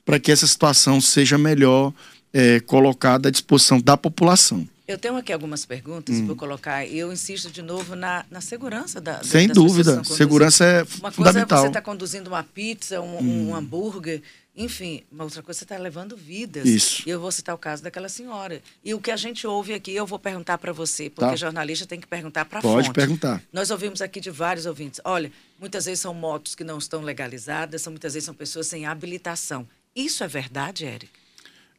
para 0.03 0.20
que 0.20 0.31
essa 0.31 0.48
situação 0.48 1.00
seja 1.00 1.38
melhor 1.38 1.93
é, 2.34 2.60
colocada 2.62 3.29
à 3.29 3.31
disposição 3.31 3.79
da 3.79 3.96
população. 3.96 4.67
Eu 4.88 4.97
tenho 4.97 5.15
aqui 5.15 5.31
algumas 5.31 5.65
perguntas, 5.65 6.15
hum. 6.15 6.27
vou 6.27 6.35
colocar. 6.35 6.85
Eu 6.85 7.13
insisto 7.13 7.50
de 7.50 7.61
novo 7.61 7.95
na, 7.95 8.25
na 8.29 8.41
segurança 8.41 9.00
da 9.00 9.23
Sem 9.23 9.47
das 9.47 9.55
dúvida, 9.55 10.03
segurança 10.03 10.65
é 10.65 10.83
uma 11.00 11.11
fundamental. 11.11 11.11
Uma 11.11 11.11
coisa 11.11 11.39
é 11.39 11.45
você 11.45 11.67
estar 11.67 11.69
tá 11.71 11.81
conduzindo 11.81 12.27
uma 12.27 12.43
pizza, 12.43 13.00
um, 13.00 13.17
hum. 13.17 13.50
um 13.50 13.55
hambúrguer, 13.55 14.21
enfim, 14.55 15.03
uma 15.09 15.23
outra 15.23 15.41
coisa, 15.41 15.59
você 15.59 15.63
está 15.63 15.77
levando 15.77 16.17
vidas. 16.17 16.65
Isso. 16.65 17.03
E 17.05 17.09
eu 17.09 17.19
vou 17.19 17.31
citar 17.31 17.55
o 17.55 17.57
caso 17.57 17.81
daquela 17.81 18.09
senhora. 18.09 18.61
E 18.83 18.93
o 18.93 19.00
que 19.00 19.09
a 19.09 19.15
gente 19.15 19.47
ouve 19.47 19.73
aqui, 19.73 19.93
eu 19.93 20.05
vou 20.05 20.19
perguntar 20.19 20.57
para 20.57 20.73
você, 20.73 21.09
porque 21.09 21.31
tá. 21.31 21.35
jornalista 21.35 21.85
tem 21.85 22.00
que 22.00 22.07
perguntar 22.07 22.43
para 22.45 22.59
a 22.59 22.61
fonte. 22.61 22.88
Pode 22.88 22.93
perguntar. 22.93 23.41
Nós 23.53 23.72
ouvimos 23.72 24.01
aqui 24.01 24.20
de 24.20 24.29
vários 24.29 24.65
ouvintes. 24.65 25.00
Olha, 25.05 25.31
muitas 25.59 25.85
vezes 25.85 26.01
são 26.01 26.13
motos 26.13 26.53
que 26.53 26.65
não 26.65 26.77
estão 26.77 27.01
legalizadas, 27.01 27.81
são, 27.81 27.91
muitas 27.91 28.13
vezes 28.13 28.25
são 28.25 28.33
pessoas 28.35 28.67
sem 28.67 28.85
habilitação. 28.85 29.65
Isso 29.96 30.24
é 30.24 30.27
verdade, 30.27 30.85
Eric? 30.85 31.21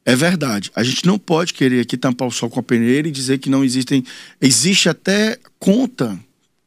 É 0.05 0.15
verdade. 0.15 0.71
A 0.75 0.83
gente 0.83 1.05
não 1.05 1.17
pode 1.17 1.53
querer 1.53 1.81
aqui 1.81 1.97
tampar 1.97 2.27
o 2.27 2.31
sol 2.31 2.49
com 2.49 2.59
a 2.59 2.63
peneira 2.63 3.07
e 3.07 3.11
dizer 3.11 3.37
que 3.37 3.49
não 3.49 3.63
existem. 3.63 4.03
Existe 4.41 4.89
até 4.89 5.37
conta, 5.57 6.19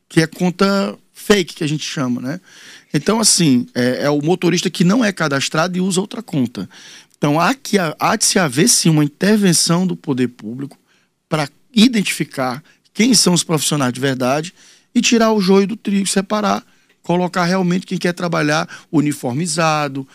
que 0.08 0.20
é 0.22 0.26
conta 0.26 0.96
fake, 1.12 1.56
que 1.56 1.64
a 1.64 1.68
gente 1.68 1.84
chama, 1.84 2.20
né? 2.20 2.40
Então, 2.94 3.20
assim, 3.20 3.66
é, 3.74 4.04
é 4.04 4.10
o 4.10 4.22
motorista 4.22 4.70
que 4.70 4.84
não 4.84 5.04
é 5.04 5.12
cadastrado 5.12 5.76
e 5.76 5.80
usa 5.80 6.00
outra 6.00 6.22
conta. 6.22 6.68
Então, 7.18 7.40
há, 7.40 7.54
que, 7.54 7.76
há 7.78 8.16
de 8.16 8.24
se 8.24 8.38
haver, 8.38 8.68
sim, 8.68 8.88
uma 8.90 9.04
intervenção 9.04 9.86
do 9.86 9.96
poder 9.96 10.28
público 10.28 10.78
para 11.28 11.48
identificar 11.74 12.62
quem 12.94 13.12
são 13.14 13.34
os 13.34 13.42
profissionais 13.42 13.92
de 13.92 14.00
verdade 14.00 14.54
e 14.94 15.00
tirar 15.00 15.32
o 15.32 15.40
joio 15.40 15.66
do 15.66 15.76
trigo, 15.76 16.06
separar, 16.06 16.64
colocar 17.02 17.44
realmente 17.44 17.86
quem 17.86 17.98
quer 17.98 18.12
trabalhar 18.12 18.68
uniformizado, 18.90 20.06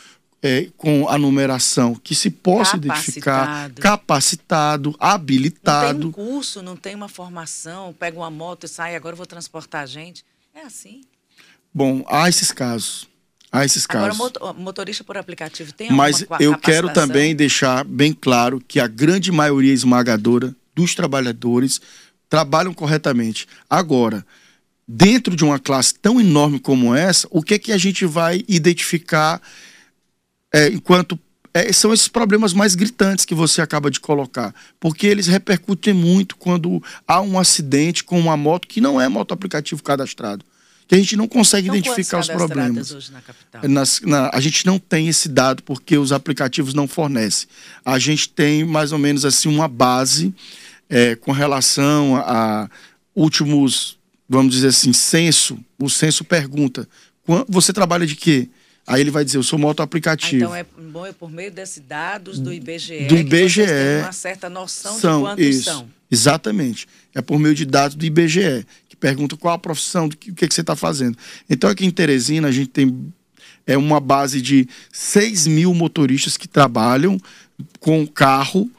é, 0.42 0.70
com 0.76 1.08
a 1.08 1.18
numeração 1.18 1.94
que 1.96 2.16
se 2.16 2.30
possa 2.30 2.78
capacitado. 2.78 2.88
identificar, 2.88 3.72
capacitado, 3.76 4.96
habilitado. 5.00 5.94
Não 5.94 6.12
tem 6.12 6.24
um 6.24 6.28
curso, 6.28 6.62
não 6.64 6.76
tem 6.76 6.96
uma 6.96 7.08
formação, 7.08 7.94
pega 7.94 8.18
uma 8.18 8.32
moto 8.32 8.64
e 8.66 8.68
sai, 8.68 8.96
agora 8.96 9.14
eu 9.14 9.18
vou 9.18 9.26
transportar 9.26 9.86
gente. 9.86 10.26
É 10.54 10.62
assim. 10.62 11.02
Bom, 11.74 12.04
há 12.10 12.28
esses 12.28 12.52
casos. 12.52 13.08
Há 13.52 13.66
esses 13.66 13.86
casos. 13.86 14.20
Agora, 14.20 14.54
motorista 14.54 15.04
por 15.04 15.18
aplicativo 15.18 15.74
tem 15.74 15.92
Mas 15.92 16.26
eu 16.40 16.58
quero 16.58 16.92
também 16.94 17.36
deixar 17.36 17.84
bem 17.84 18.14
claro 18.14 18.62
que 18.66 18.80
a 18.80 18.88
grande 18.88 19.32
maioria 19.32 19.74
esmagadora 19.74 20.56
dos 20.74 20.96
trabalhadores 20.96 21.82
trabalham 22.30 22.74
corretamente. 22.74 23.46
Agora, 23.70 24.26
dentro 24.88 25.36
de 25.36 25.44
uma 25.44 25.60
classe 25.60 25.94
tão 25.94 26.20
enorme 26.20 26.60
como 26.60 26.96
essa, 26.96 27.28
o 27.30 27.44
que 27.44 27.56
é 27.56 27.60
que 27.60 27.74
a 27.74 27.78
gente 27.78 28.06
vai 28.06 28.44
identificar 28.48 29.42
é, 30.54 30.68
enquanto 30.68 31.20
é, 31.54 31.72
são 31.74 31.94
esses 31.94 32.08
problemas 32.08 32.54
mais 32.54 32.76
gritantes 32.76 33.26
que 33.26 33.36
você 33.36 33.62
acaba 33.62 33.92
de 33.92 34.00
colocar, 34.00 34.54
porque 34.80 35.06
eles 35.08 35.28
repercutem 35.28 35.94
muito 35.94 36.38
quando 36.38 36.82
há 37.08 37.22
um 37.22 37.38
acidente 37.38 38.04
com 38.04 38.20
uma 38.20 38.38
moto 38.38 38.68
que 38.68 38.80
não 38.80 39.00
é 39.00 39.08
moto 39.08 39.34
aplicativo 39.34 39.84
cadastrado 39.84 40.46
que 40.92 40.96
a 40.96 40.98
gente 40.98 41.16
não 41.16 41.26
consegue 41.26 41.70
então, 41.70 41.78
identificar 41.78 42.20
os 42.20 42.28
problemas. 42.28 42.92
Hoje 42.92 43.14
na 43.14 43.22
capital? 43.22 43.62
Nas, 43.70 44.02
na, 44.02 44.30
a 44.34 44.42
gente 44.42 44.66
não 44.66 44.78
tem 44.78 45.08
esse 45.08 45.30
dado 45.30 45.64
porque 45.64 45.98
os 45.98 46.12
aplicativos 46.12 46.74
não 46.74 46.86
fornecem. 46.86 47.48
A 47.86 47.98
gente 47.98 48.28
tem 48.28 48.66
mais 48.66 48.92
ou 48.92 49.00
menos 49.00 49.24
assim 49.24 49.48
uma 49.48 49.70
base 49.70 50.36
é, 50.90 51.16
com 51.16 51.32
relação 51.32 52.18
a, 52.18 52.64
a 52.64 52.70
últimos, 53.16 53.98
vamos 54.28 54.54
dizer 54.54 54.68
assim, 54.68 54.92
censo. 54.92 55.58
O 55.80 55.90
censo 55.90 56.26
pergunta: 56.26 56.86
você 57.48 57.72
trabalha 57.72 58.06
de 58.06 58.18
quê? 58.18 58.50
Aí 58.94 59.02
ele 59.02 59.12
vai 59.12 59.24
dizer, 59.26 59.38
eu 59.38 59.44
sou 59.44 59.58
moto 59.58 59.82
aplicativo. 59.82 60.54
Ah, 60.54 60.60
então 60.60 60.82
é 60.82 60.90
bom 60.92 61.06
é 61.06 61.12
por 61.12 61.32
meio 61.32 61.52
desses 61.52 61.82
dados 61.86 62.40
do 62.40 62.52
IBGE. 62.52 63.06
Do 63.06 63.16
IBGE. 63.16 63.66
Que 63.66 64.04
uma 64.04 64.12
certa 64.12 64.50
noção 64.50 65.00
são, 65.00 65.20
de 65.20 65.26
quantos 65.26 65.46
isso, 65.46 65.64
são. 65.64 65.90
Exatamente. 66.10 66.88
É 67.16 67.22
por 67.22 67.40
meio 67.40 67.56
de 67.56 67.66
dados 67.66 67.96
do 67.96 68.06
IBGE 68.06 68.66
pergunta 69.02 69.36
qual 69.36 69.56
a 69.56 69.58
profissão, 69.58 70.08
do 70.08 70.16
que, 70.16 70.30
o 70.30 70.36
que, 70.36 70.48
que 70.48 70.54
você 70.54 70.62
está 70.62 70.76
fazendo. 70.76 71.18
Então 71.50 71.70
aqui 71.70 71.84
em 71.84 71.92
Teresina 71.92 72.48
a 72.48 72.52
gente 72.52 72.68
tem 72.68 73.12
é 73.66 73.78
uma 73.78 74.00
base 74.00 74.42
de 74.42 74.68
6 74.92 75.48
mil 75.48 75.74
motoristas 75.74 76.38
que 76.38 76.48
trabalham 76.48 77.20
com 77.80 78.08
carro 78.08 78.70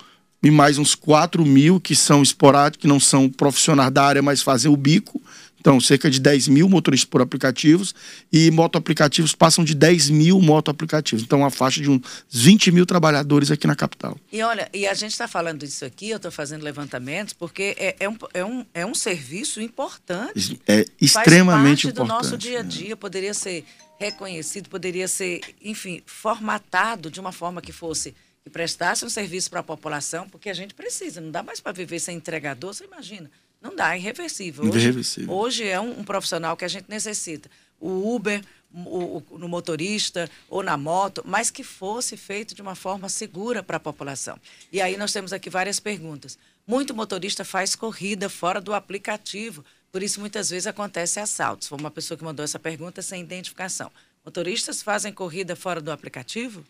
e 0.43 0.51
mais 0.51 0.77
uns 0.77 0.95
4 0.95 1.45
mil 1.45 1.81
que 1.81 1.95
são 1.95 2.23
esporádicos, 2.23 2.83
que 2.83 2.89
não 2.89 2.99
são 2.99 3.29
profissionais 3.29 3.93
da 3.93 4.05
área, 4.05 4.23
mas 4.23 4.43
fazem 4.43 4.71
o 4.71 4.77
bico. 4.77 5.21
Então, 5.63 5.79
cerca 5.79 6.11
de 6.11 6.19
10 6.19 6.49
mil 6.49 6.69
motoristas 6.69 7.09
por 7.09 7.23
aplicativos 7.23 7.95
e 8.33 8.51
motoaplicativos 8.51 9.33
passam 9.33 9.65
de 9.65 9.77
10 9.77 10.11
mil 10.11 10.41
motoaplicativos. 10.41 11.23
Então, 11.23 11.39
uma 11.39 11.51
faixa 11.51 11.81
de 11.81 11.89
uns 11.89 12.01
20 12.29 12.73
mil 12.73 12.85
trabalhadores 12.85 13.49
aqui 13.49 13.65
na 13.65 13.77
capital. 13.77 14.19
E 14.33 14.43
olha, 14.43 14.69
e 14.75 14.89
a 14.89 14.95
gente 14.95 15.13
está 15.13 15.29
falando 15.29 15.61
disso 15.61 15.85
aqui, 15.85 16.11
eu 16.11 16.17
estou 16.17 16.33
fazendo 16.33 16.65
levantamentos, 16.65 17.33
porque 17.33 17.77
é, 17.79 17.95
é, 18.01 18.09
um, 18.09 18.17
é, 18.35 18.45
um, 18.45 18.67
é 18.75 18.85
um 18.85 18.93
serviço 18.93 19.61
importante. 19.61 20.61
É 20.67 20.85
extremamente 21.01 21.13
Faz 21.13 21.23
parte 21.63 21.87
importante. 21.87 22.09
do 22.09 22.13
nosso 22.13 22.37
dia 22.37 22.59
a 22.59 22.63
dia, 22.63 22.97
poderia 22.97 23.33
ser 23.33 23.65
reconhecido, 24.01 24.69
poderia 24.69 25.07
ser, 25.07 25.43
enfim, 25.63 26.03
formatado 26.05 27.09
de 27.09 27.21
uma 27.21 27.31
forma 27.31 27.63
que 27.63 27.71
fosse 27.71 28.13
que 28.43 28.51
prestasse 28.51 29.05
um 29.05 29.09
serviço 29.09 29.49
para 29.49 29.61
a 29.61 29.63
população, 29.63 30.29
porque 30.29 30.51
a 30.51 30.55
gente 30.55 30.75
precisa, 30.75 31.21
não 31.21 31.31
dá 31.31 31.43
mais 31.43 31.61
para 31.61 31.71
viver 31.71 32.01
sem 32.01 32.17
entregador, 32.17 32.75
você 32.75 32.85
imagina. 32.85 33.31
Não 33.63 33.77
dá, 33.77 33.95
é 33.95 33.99
irreversível. 33.99 34.65
Hoje, 34.65 34.79
irreversível. 34.79 35.33
hoje 35.33 35.69
é 35.69 35.81
um, 35.81 36.01
um, 36.01 36.05
profissional 36.05 36.57
que 36.57 36.65
a 36.65 36.69
gente 36.69 36.87
necessita. 36.89 37.49
O 37.81 38.15
Uber, 38.15 38.43
o, 38.75 39.23
no 39.39 39.49
motorista 39.49 40.29
ou 40.51 40.63
na 40.63 40.77
moto, 40.77 41.23
mas 41.25 41.51
que 41.51 41.63
fosse 41.63 42.17
feito 42.17 42.55
de 42.55 42.63
uma 42.63 42.75
forma 42.75 43.09
segura 43.09 43.63
para 43.63 43.77
a 43.77 43.81
população. 43.81 44.37
E 44.73 44.81
aí 44.81 44.97
nós 44.97 45.13
temos 45.13 45.33
aqui 45.33 45.49
várias 45.49 45.79
perguntas. 45.79 46.37
Muito 46.67 46.95
motorista 46.95 47.45
faz 47.45 47.77
corrida 47.77 48.29
fora 48.29 48.61
do 48.61 48.75
aplicativo, 48.75 49.65
por 49.93 50.03
isso 50.03 50.21
muitas 50.21 50.51
vezes 50.51 50.67
acontece 50.67 51.21
assaltos. 51.21 51.69
Foi 51.69 51.79
uma 51.79 51.91
pessoa 51.91 52.19
que 52.19 52.25
mandou 52.25 52.45
essa 52.45 52.59
pergunta 52.59 53.01
sem 53.01 53.23
identificação. 53.23 53.91
Motoristas 54.25 54.83
fazem 54.83 55.13
corrida 55.13 55.55
fora 55.55 55.81
do 55.81 55.93
aplicativo? 55.93 56.65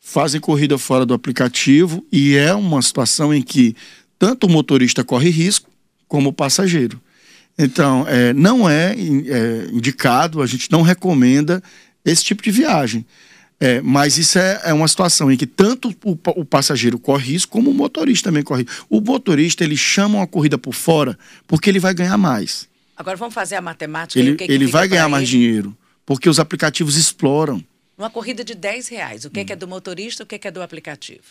Fazem 0.00 0.40
corrida 0.40 0.76
fora 0.78 1.04
do 1.06 1.14
aplicativo 1.14 2.04
e 2.12 2.36
é 2.36 2.52
uma 2.54 2.80
situação 2.82 3.32
em 3.32 3.42
que 3.42 3.74
tanto 4.18 4.46
o 4.46 4.50
motorista 4.50 5.04
corre 5.04 5.30
risco 5.30 5.70
como 6.08 6.30
o 6.30 6.32
passageiro. 6.32 7.00
Então, 7.58 8.06
é, 8.08 8.32
não 8.32 8.68
é, 8.68 8.92
é, 8.92 9.68
indicado, 9.72 10.40
a 10.40 10.46
gente 10.46 10.70
não 10.70 10.82
recomenda 10.82 11.62
esse 12.04 12.24
tipo 12.24 12.42
de 12.42 12.50
viagem. 12.50 13.04
É, 13.60 13.80
mas 13.80 14.16
isso 14.16 14.38
é, 14.38 14.60
é, 14.66 14.72
uma 14.72 14.86
situação 14.86 15.32
em 15.32 15.36
que 15.36 15.46
tanto 15.46 15.88
o, 16.04 16.16
o, 16.36 16.44
passageiro 16.44 16.96
corre 16.96 17.32
risco, 17.32 17.50
como 17.50 17.72
o 17.72 17.74
motorista 17.74 18.28
também 18.28 18.44
corre 18.44 18.62
risco. 18.62 18.86
O 18.88 19.00
motorista, 19.00 19.64
ele 19.64 19.76
chama 19.76 20.18
uma 20.18 20.26
corrida 20.28 20.56
por 20.56 20.72
fora 20.72 21.18
porque 21.46 21.68
ele 21.68 21.80
vai 21.80 21.92
ganhar 21.92 22.16
mais. 22.16 22.68
Agora 22.96 23.16
vamos 23.16 23.34
fazer 23.34 23.56
a 23.56 23.60
matemática. 23.60 24.18
Ele, 24.18 24.36
que 24.36 24.44
ele 24.44 24.66
que 24.66 24.70
vai 24.70 24.86
ganhar 24.86 25.08
mais 25.08 25.28
dinheiro, 25.28 25.76
porque 26.06 26.28
os 26.28 26.38
aplicativos 26.38 26.96
exploram. 26.96 27.62
Uma 27.96 28.08
corrida 28.08 28.44
de 28.44 28.54
10 28.54 28.86
reais, 28.88 29.24
o 29.24 29.30
que, 29.30 29.40
hum. 29.40 29.44
que 29.44 29.52
é 29.52 29.56
do 29.56 29.66
motorista, 29.66 30.22
o 30.22 30.26
que 30.26 30.38
é 30.46 30.50
do 30.52 30.62
aplicativo? 30.62 31.22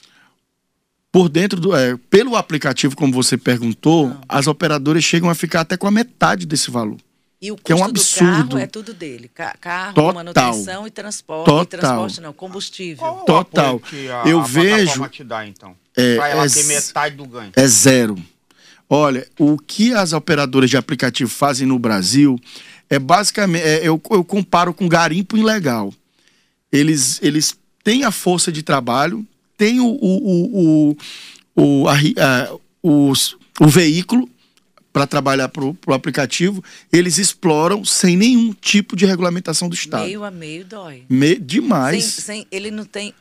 Por 1.18 1.30
dentro 1.30 1.60
do. 1.60 1.76
É, 1.76 1.98
pelo 2.12 2.36
aplicativo, 2.36 2.96
como 2.96 3.12
você 3.12 3.36
perguntou, 3.40 4.10
Não. 4.10 4.22
as 4.30 4.46
operadoras 4.46 5.04
chegam 5.04 5.32
a 5.32 5.34
ficar 5.34 5.62
até 5.62 5.76
com 5.76 5.88
a 5.88 5.92
metade 5.92 6.46
desse 6.46 6.70
valor. 6.70 6.98
E 7.42 7.52
o 7.52 7.56
custo 7.56 7.66
que 7.66 7.72
é 7.72 7.76
um 7.76 7.84
absurdo. 7.84 8.50
carro 8.50 8.60
é 8.60 8.68
tudo 8.68 8.94
dele. 8.94 9.28
Carro, 9.34 9.96
Total. 9.96 10.14
manutenção 10.14 10.86
e 10.86 10.92
transporte. 10.92 11.46
Total. 11.46 11.64
E 11.64 11.68
transporte 11.68 12.22
não, 12.22 12.34
combustível. 12.34 12.98
Qual 12.98 13.26
Total. 13.26 13.82
A, 14.24 14.30
Eu 14.30 14.42
a 14.42 14.44
vejo. 14.44 15.08
Te 15.08 15.24
dá, 15.24 15.48
então? 15.48 15.76
É, 15.96 16.18
pra 16.18 16.30
ela 16.30 16.46
é, 16.46 16.50
ter 16.50 16.64
metade 16.66 17.16
do 17.16 17.26
ganho. 17.26 17.52
É 17.56 17.66
zero. 17.66 18.16
Olha, 18.88 19.28
o 19.40 19.58
que 19.58 19.96
as 19.96 20.14
operadoras 20.14 20.70
de 20.70 20.78
aplicativo 20.78 21.32
fazem 21.32 21.66
no 21.66 21.80
Brasil 21.80 22.40
é 22.88 23.00
basicamente. 23.00 23.64
É, 23.64 23.80
eu, 23.80 24.00
eu 24.12 24.24
comparo 24.24 24.72
com 24.72 24.88
garimpo 24.88 25.36
ilegal. 25.36 25.92
Eles, 26.72 27.20
eles 27.24 27.58
têm 27.84 28.04
a 28.04 28.12
força 28.12 28.52
de 28.52 28.62
trabalho, 28.62 29.26
tem 29.58 29.80
o, 29.80 29.88
o, 29.88 30.92
o, 30.94 30.98
o, 31.56 31.88
a, 31.88 31.96
a, 31.96 32.58
os, 32.82 33.36
o 33.60 33.68
veículo 33.68 34.30
para 34.94 35.06
trabalhar 35.06 35.50
para 35.50 35.64
o 35.64 35.94
aplicativo, 35.94 36.64
eles 36.92 37.20
exploram 37.20 37.86
sem 37.86 38.18
nenhum 38.18 38.52
tipo 38.52 38.96
de 38.96 39.06
regulamentação 39.06 39.70
do 39.70 39.76
Estado. 39.76 40.06
Meio 40.06 40.24
a 40.24 40.32
meio 40.32 40.66
dói. 40.66 41.04
Me, 41.08 41.36
demais. 41.36 42.04
Sem, 42.04 42.24
sem, 42.24 42.48
ele 42.52 42.72
não 42.72 42.84
tem 42.84 43.14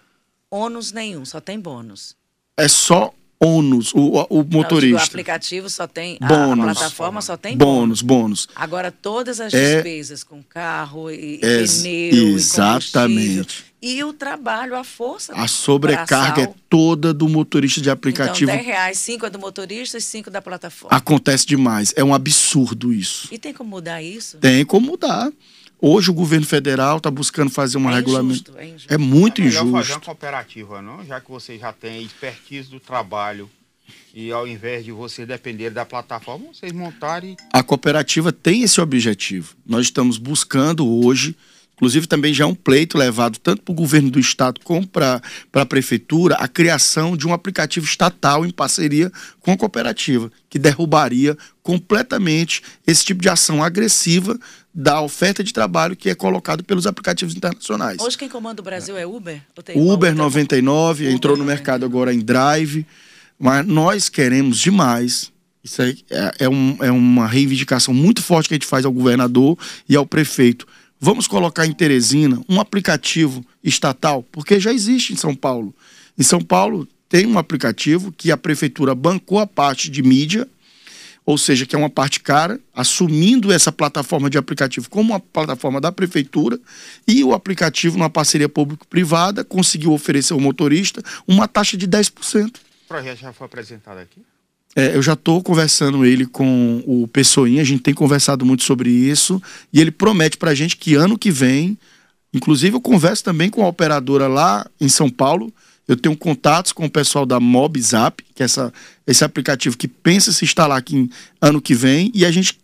ônus 0.51 0.92
nenhum, 0.92 1.25
só 1.25 1.38
tem 1.38 1.61
bônus. 1.61 2.16
É 2.57 2.66
só 2.66 3.12
ônus, 3.38 3.92
o, 3.94 4.27
o 4.31 4.42
motorista. 4.42 4.96
Não, 4.96 5.05
o 5.05 5.07
aplicativo 5.07 5.68
só 5.68 5.87
tem, 5.87 6.18
bônus, 6.18 6.68
a 6.68 6.72
plataforma 6.72 7.20
só 7.20 7.37
tem 7.37 7.57
bônus. 7.57 8.01
Bônus, 8.01 8.49
Agora, 8.55 8.90
todas 8.90 9.40
as 9.40 9.53
é, 9.53 9.75
despesas 9.75 10.25
com 10.25 10.42
carro 10.42 11.11
e, 11.11 11.40
é, 11.42 11.62
pneu 11.62 12.29
Exatamente. 12.29 13.66
E, 13.87 14.03
o 14.03 14.12
trabalho, 14.12 14.75
a 14.75 14.83
força. 14.83 15.33
A 15.33 15.46
sobrecarga 15.46 16.42
é 16.42 16.55
toda 16.68 17.14
do 17.14 17.29
motorista 17.29 17.81
de 17.81 17.88
aplicativo. 17.88 18.51
Então, 18.51 18.57
10 18.57 18.66
reais, 18.66 18.99
5 18.99 19.27
é 19.27 19.31
do 19.31 19.38
motorista 19.38 19.96
e 19.96 20.01
5 20.01 20.29
da 20.29 20.42
plataforma. 20.42 20.96
Acontece 20.96 21.46
demais. 21.46 21.94
É 21.94 22.03
um 22.03 22.12
absurdo 22.12 22.92
isso. 22.92 23.29
E 23.31 23.38
tem 23.38 23.55
como 23.55 23.70
mudar 23.70 24.03
isso? 24.03 24.38
Tem 24.38 24.64
como 24.64 24.88
mudar. 24.88 25.31
Hoje 25.81 26.11
o 26.11 26.14
governo 26.14 26.44
federal 26.44 26.96
está 26.96 27.12
buscando 27.12 27.49
fazer 27.49 27.79
uma 27.79 27.92
é 27.92 27.94
regulamento. 27.94 28.53
É, 28.59 28.66
injusto. 28.66 28.92
é 28.92 28.99
muito 28.99 29.40
é 29.40 29.44
injusto. 29.44 29.70
fazer 29.70 29.92
uma 29.92 30.01
cooperativa, 30.01 30.83
não? 30.83 31.05
Já 31.05 31.20
que 31.20 31.31
você 31.31 31.57
já 31.57 31.72
tem 31.72 32.03
expertise 32.03 32.68
do 32.68 32.81
trabalho 32.81 33.49
e 34.12 34.33
ao 34.33 34.49
invés 34.49 34.85
de 34.85 34.90
você 34.90 35.25
depender 35.25 35.70
da 35.70 35.87
plataforma, 35.87 36.46
vocês 36.53 36.72
montarem. 36.72 37.37
A 37.53 37.62
cooperativa 37.62 38.33
tem 38.33 38.62
esse 38.62 38.81
objetivo. 38.81 39.55
Nós 39.64 39.83
estamos 39.83 40.18
buscando 40.18 40.85
hoje 40.85 41.37
Inclusive, 41.77 42.07
também 42.07 42.33
já 42.33 42.45
é 42.45 42.47
um 42.47 42.55
pleito 42.55 42.97
levado 42.97 43.39
tanto 43.39 43.61
para 43.61 43.73
o 43.73 43.75
governo 43.75 44.11
do 44.11 44.19
estado 44.19 44.61
como 44.65 44.87
para 44.87 45.21
a 45.53 45.67
prefeitura 45.67 46.35
a 46.37 46.49
criação 46.49 47.15
de 47.15 47.27
um 47.27 47.35
aplicativo 47.35 47.85
estatal 47.85 48.47
em 48.47 48.51
parceria 48.51 49.12
com 49.41 49.53
a 49.53 49.57
cooperativa, 49.59 50.33
que 50.49 50.59
derrubaria 50.59 51.37
completamente 51.62 52.62
esse 52.87 53.05
tipo 53.05 53.21
de 53.21 53.29
ação 53.29 53.62
agressiva 53.62 54.39
da 54.73 55.03
oferta 55.03 55.45
de 55.45 55.53
trabalho 55.53 55.95
que 55.95 56.09
é 56.09 56.15
colocado 56.15 56.65
pelos 56.65 56.87
aplicativos 56.87 57.37
internacionais. 57.37 58.01
Hoje 58.01 58.17
quem 58.17 58.29
comanda 58.29 58.62
o 58.62 58.65
Brasil 58.65 58.97
é 58.97 59.07
Uber? 59.07 59.43
Uber 59.75 60.15
99, 60.15 61.05
Uber 61.05 61.15
entrou 61.15 61.37
no 61.37 61.45
mercado 61.45 61.85
agora 61.85 62.12
em 62.12 62.21
Drive, 62.21 62.87
mas 63.39 63.67
nós 63.67 64.09
queremos 64.09 64.59
demais 64.59 65.31
isso 65.67 65.83
é, 65.83 65.95
é, 66.39 66.49
um, 66.49 66.77
é 66.81 66.93
uma 66.93 67.27
reivindicação 67.27 67.93
muito 67.93 68.23
forte 68.23 68.49
que 68.49 68.55
a 68.55 68.57
gente 68.57 68.67
faz 68.67 68.85
ao 68.85 68.93
governador 68.93 69.59
e 69.89 69.97
ao 69.97 70.07
prefeito 70.07 70.65
Vamos 70.99 71.29
colocar 71.29 71.67
em 71.67 71.73
Teresina 71.73 72.41
um 72.49 72.59
aplicativo 72.59 73.45
estatal, 73.63 74.23
porque 74.33 74.59
já 74.59 74.73
existe 74.73 75.13
em 75.13 75.17
São 75.17 75.35
Paulo. 75.35 75.75
Em 76.19 76.23
São 76.23 76.41
Paulo 76.41 76.89
tem 77.09 77.27
um 77.27 77.39
aplicativo 77.39 78.11
que 78.11 78.33
a 78.33 78.37
prefeitura 78.37 78.95
bancou 78.95 79.39
a 79.39 79.47
parte 79.47 79.91
de 79.91 80.03
mídia, 80.03 80.49
ou 81.25 81.37
seja, 81.37 81.67
que 81.67 81.75
é 81.75 81.79
uma 81.79 81.91
parte 81.91 82.21
cara, 82.21 82.59
assumindo 82.75 83.53
essa 83.53 83.71
plataforma 83.71 84.31
de 84.31 84.39
aplicativo 84.39 84.89
como 84.89 85.13
uma 85.13 85.21
plataforma 85.21 85.81
da 85.81 85.93
prefeitura, 85.93 86.59
e 87.07 87.23
o 87.23 87.35
aplicativo, 87.35 87.99
numa 87.99 88.09
parceria 88.09 88.49
público-privada, 88.49 89.45
conseguiu 89.45 89.93
oferecer 89.93 90.33
ao 90.33 90.41
motorista 90.41 91.03
uma 91.27 91.47
taxa 91.47 91.77
de 91.77 91.87
10%. 91.87 92.57
O 92.57 92.89
projeto 92.89 93.19
já 93.19 93.33
foi 93.33 93.47
apresentado 93.47 93.99
aqui? 93.99 94.23
É, 94.77 94.95
eu 94.95 95.01
já 95.01 95.15
estou 95.15 95.43
conversando 95.43 96.05
ele 96.05 96.27
com 96.27 96.85
o 96.87 97.09
Pessoinha, 97.09 97.62
a 97.62 97.65
gente 97.65 97.83
tem 97.83 97.95
conversado 97.95 98.45
muito 98.45 98.62
sobre 98.62 98.91
isso, 98.91 99.43
e 99.73 99.81
ele 99.81 99.91
promete 99.91 100.37
para 100.37 100.51
a 100.51 100.55
gente 100.55 100.77
que 100.77 100.95
ano 100.95 101.17
que 101.19 101.31
vem, 101.31 101.79
inclusive 102.33 102.77
eu 102.77 102.81
converso 102.81 103.25
também 103.25 103.49
com 103.49 103.65
a 103.65 103.69
operadora 103.69 104.29
lá 104.29 104.67
em 104.79 104.89
São 104.89 105.09
Paulo, 105.09 105.51
eu 105.89 105.97
tenho 105.97 106.15
contatos 106.15 106.73
com 106.73 106.85
o 106.85 106.91
pessoal 106.91 107.25
da 107.25 107.41
MobZap, 107.41 108.23
que 108.35 108.43
é 108.43 108.45
essa, 108.45 108.71
esse 109.07 109.25
aplicativo 109.25 109.79
que 109.79 109.89
pensa 109.89 110.31
se 110.31 110.45
instalar 110.45 110.77
aqui 110.77 110.95
em, 110.95 111.11
ano 111.41 111.62
que 111.62 111.75
vem, 111.75 112.12
e 112.15 112.27
a 112.27 112.31
gente 112.31 112.59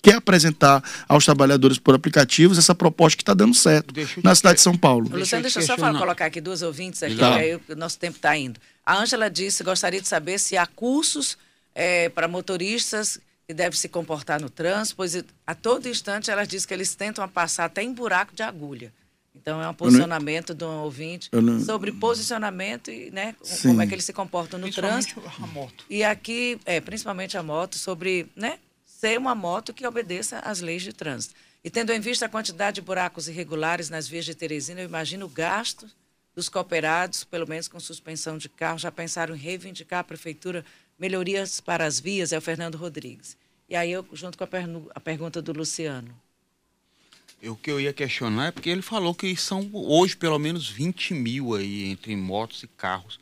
quer 0.00 0.14
apresentar 0.14 0.82
aos 1.06 1.26
trabalhadores 1.26 1.76
por 1.76 1.94
aplicativos 1.94 2.56
essa 2.56 2.74
proposta 2.74 3.16
que 3.16 3.22
está 3.22 3.34
dando 3.34 3.52
certo 3.52 3.92
na 4.22 4.34
cidade 4.34 4.56
de 4.56 4.62
São 4.62 4.74
Paulo. 4.74 5.10
Luciano, 5.12 5.42
deixa 5.42 5.60
eu 5.60 5.66
só 5.66 5.76
falar, 5.76 5.98
colocar 5.98 6.26
aqui 6.26 6.40
duas 6.40 6.62
ouvintes 6.62 7.02
aqui, 7.02 7.16
tá. 7.16 7.34
aí 7.34 7.56
o 7.56 7.76
nosso 7.76 7.98
tempo 7.98 8.16
está 8.16 8.34
indo. 8.34 8.58
A 8.86 9.02
Ângela 9.02 9.28
disse, 9.28 9.62
gostaria 9.62 10.00
de 10.00 10.08
saber 10.08 10.38
se 10.38 10.56
há 10.56 10.66
cursos 10.66 11.36
é, 11.78 12.08
para 12.08 12.26
motoristas 12.26 13.20
que 13.46 13.54
devem 13.54 13.78
se 13.78 13.88
comportar 13.88 14.40
no 14.40 14.50
trânsito, 14.50 14.96
pois 14.96 15.24
a 15.46 15.54
todo 15.54 15.88
instante 15.88 16.28
elas 16.28 16.48
dizem 16.48 16.66
que 16.66 16.74
eles 16.74 16.96
tentam 16.96 17.26
passar 17.28 17.66
até 17.66 17.84
em 17.84 17.92
buraco 17.92 18.34
de 18.34 18.42
agulha. 18.42 18.92
Então 19.32 19.62
é 19.62 19.68
um 19.68 19.72
posicionamento 19.72 20.52
do 20.52 20.66
ouvinte 20.66 21.30
não... 21.32 21.60
sobre 21.60 21.92
posicionamento 21.92 22.90
e 22.90 23.12
né, 23.12 23.36
como 23.62 23.80
é 23.80 23.86
que 23.86 23.94
eles 23.94 24.04
se 24.04 24.12
comportam 24.12 24.58
no 24.58 24.68
trânsito. 24.72 25.22
A 25.40 25.46
moto. 25.46 25.84
E 25.88 26.02
aqui, 26.02 26.60
é, 26.64 26.80
principalmente 26.80 27.38
a 27.38 27.42
moto, 27.44 27.78
sobre 27.78 28.26
né, 28.34 28.58
ser 28.84 29.16
uma 29.16 29.36
moto 29.36 29.72
que 29.72 29.86
obedeça 29.86 30.40
às 30.40 30.58
leis 30.58 30.82
de 30.82 30.92
trânsito. 30.92 31.36
E 31.62 31.70
tendo 31.70 31.92
em 31.92 32.00
vista 32.00 32.26
a 32.26 32.28
quantidade 32.28 32.76
de 32.76 32.80
buracos 32.80 33.28
irregulares 33.28 33.88
nas 33.88 34.08
vias 34.08 34.24
de 34.24 34.34
Teresina, 34.34 34.80
eu 34.80 34.88
imagino 34.88 35.26
o 35.26 35.28
gasto 35.28 35.88
dos 36.34 36.48
cooperados, 36.48 37.22
pelo 37.22 37.48
menos 37.48 37.68
com 37.68 37.78
suspensão 37.78 38.36
de 38.36 38.48
carro, 38.48 38.78
já 38.78 38.90
pensaram 38.90 39.36
em 39.36 39.38
reivindicar 39.38 40.00
a 40.00 40.04
prefeitura 40.04 40.64
melhorias 40.98 41.60
para 41.60 41.86
as 41.86 42.00
vias, 42.00 42.32
é 42.32 42.38
o 42.38 42.42
Fernando 42.42 42.76
Rodrigues. 42.76 43.36
E 43.68 43.76
aí 43.76 43.92
eu, 43.92 44.04
junto 44.12 44.36
com 44.36 44.44
a, 44.44 44.48
a 44.94 45.00
pergunta 45.00 45.40
do 45.40 45.52
Luciano. 45.52 46.14
O 47.42 47.54
que 47.54 47.70
eu 47.70 47.80
ia 47.80 47.92
questionar 47.92 48.46
é 48.46 48.50
porque 48.50 48.68
ele 48.68 48.82
falou 48.82 49.14
que 49.14 49.36
são 49.36 49.70
hoje 49.72 50.16
pelo 50.16 50.38
menos 50.38 50.68
20 50.68 51.14
mil 51.14 51.54
aí 51.54 51.84
entre 51.84 52.16
motos 52.16 52.62
e 52.64 52.66
carros. 52.66 53.20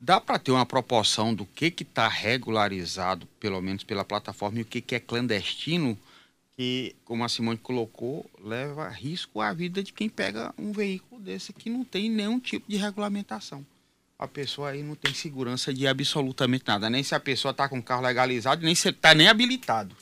Dá 0.00 0.20
para 0.20 0.38
ter 0.38 0.52
uma 0.52 0.64
proporção 0.64 1.34
do 1.34 1.44
que 1.44 1.74
está 1.80 2.08
regularizado, 2.08 3.26
pelo 3.40 3.60
menos 3.60 3.84
pela 3.84 4.04
plataforma, 4.04 4.60
e 4.60 4.62
o 4.62 4.64
que, 4.64 4.80
que 4.80 4.94
é 4.94 5.00
clandestino, 5.00 5.98
que, 6.56 6.94
como 7.04 7.24
a 7.24 7.28
Simone 7.28 7.58
colocou, 7.58 8.30
leva 8.42 8.88
risco 8.88 9.40
à 9.40 9.52
vida 9.52 9.82
de 9.82 9.92
quem 9.92 10.08
pega 10.08 10.54
um 10.56 10.72
veículo 10.72 11.20
desse 11.20 11.52
que 11.52 11.68
não 11.68 11.84
tem 11.84 12.08
nenhum 12.08 12.38
tipo 12.38 12.70
de 12.70 12.76
regulamentação 12.76 13.66
a 14.18 14.26
pessoa 14.26 14.70
aí 14.70 14.82
não 14.82 14.96
tem 14.96 15.14
segurança 15.14 15.72
de 15.72 15.86
absolutamente 15.86 16.64
nada. 16.66 16.90
Nem 16.90 17.04
se 17.04 17.14
a 17.14 17.20
pessoa 17.20 17.52
está 17.52 17.68
com 17.68 17.78
o 17.78 17.82
carro 17.82 18.02
legalizado, 18.02 18.64
nem 18.64 18.74
se 18.74 18.88
está 18.88 19.14
nem 19.14 19.28
habilitado. 19.28 19.94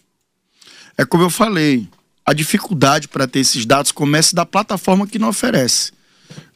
É 0.96 1.04
como 1.04 1.22
eu 1.22 1.28
falei, 1.28 1.86
a 2.24 2.32
dificuldade 2.32 3.08
para 3.08 3.28
ter 3.28 3.40
esses 3.40 3.66
dados 3.66 3.92
começa 3.92 4.34
da 4.34 4.46
plataforma 4.46 5.06
que 5.06 5.18
não 5.18 5.28
oferece. 5.28 5.92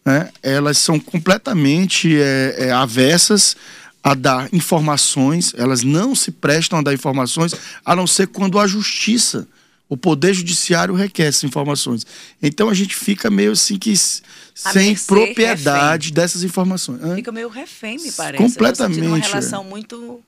Né? 0.03 0.33
Elas 0.43 0.79
são 0.79 0.99
completamente 0.99 2.19
é, 2.19 2.55
é, 2.57 2.73
avessas 2.73 3.55
a 4.03 4.15
dar 4.15 4.49
informações, 4.55 5.53
elas 5.55 5.83
não 5.83 6.15
se 6.15 6.31
prestam 6.31 6.79
a 6.79 6.83
dar 6.83 6.95
informações, 6.95 7.55
a 7.85 7.95
não 7.95 8.07
ser 8.07 8.29
quando 8.29 8.59
a 8.59 8.67
justiça 8.67 9.47
O 9.91 9.97
Poder 9.97 10.33
Judiciário 10.33 10.95
requer 10.95 11.25
essas 11.25 11.43
informações. 11.43 12.07
Então 12.41 12.69
a 12.69 12.75
gente 12.75 12.95
fica 12.95 13.29
meio 13.29 13.51
assim 13.51 13.77
que 13.77 13.93
sem 13.97 14.91
mercê, 14.91 15.07
propriedade 15.07 16.07
refém. 16.07 16.15
dessas 16.15 16.45
informações. 16.45 17.03
Hã? 17.03 17.17
Fica 17.17 17.33
meio 17.33 17.49
refém, 17.49 17.99
me 17.99 18.13
parece. 18.13 18.43
Completamente, 18.43 18.99
tô 18.99 19.03
sentindo 19.03 19.15
uma 19.17 19.19
é. 19.19 19.29
relação 19.29 19.65
muito 19.65 20.23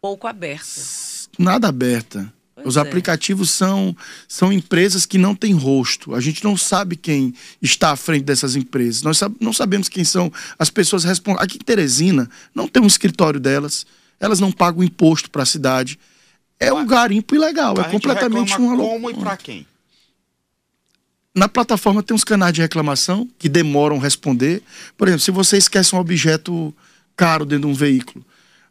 pouco 0.00 0.26
aberta. 0.26 0.80
Nada 1.38 1.68
aberta. 1.68 2.32
Pois 2.56 2.66
Os 2.66 2.76
é. 2.76 2.80
aplicativos 2.80 3.50
são, 3.50 3.96
são 4.26 4.52
empresas 4.52 5.06
que 5.06 5.18
não 5.18 5.36
têm 5.36 5.52
rosto. 5.52 6.12
A 6.12 6.20
gente 6.20 6.42
não 6.42 6.56
sabe 6.56 6.96
quem 6.96 7.32
está 7.62 7.92
à 7.92 7.96
frente 7.96 8.24
dessas 8.24 8.56
empresas. 8.56 9.02
Nós 9.02 9.20
não 9.38 9.52
sabemos 9.52 9.88
quem 9.88 10.02
são 10.02 10.32
as 10.58 10.68
pessoas 10.68 11.04
responsáveis. 11.04 11.44
Aqui 11.44 11.58
em 11.58 11.64
Teresina 11.64 12.28
não 12.52 12.66
tem 12.66 12.82
um 12.82 12.86
escritório 12.88 13.38
delas. 13.38 13.86
Elas 14.18 14.40
não 14.40 14.50
pagam 14.50 14.82
imposto 14.82 15.30
para 15.30 15.44
a 15.44 15.46
cidade. 15.46 15.96
É 16.58 16.72
um 16.72 16.86
garimpo 16.86 17.34
ilegal. 17.34 17.74
A 17.78 17.82
É 17.82 17.90
completamente 17.90 18.56
uma 18.56 18.76
Como 18.76 19.08
e 19.10 19.12
loucura. 19.12 19.26
pra 19.30 19.36
quem? 19.36 19.66
Na 21.34 21.48
plataforma 21.48 22.02
tem 22.02 22.14
uns 22.14 22.24
canais 22.24 22.52
de 22.54 22.62
reclamação 22.62 23.28
que 23.38 23.48
demoram 23.48 23.96
a 23.96 24.00
responder. 24.00 24.62
Por 24.96 25.06
exemplo, 25.06 25.22
se 25.22 25.30
você 25.30 25.58
esquece 25.58 25.94
um 25.94 25.98
objeto 25.98 26.74
caro 27.14 27.44
dentro 27.44 27.66
de 27.68 27.72
um 27.72 27.74
veículo, 27.74 28.24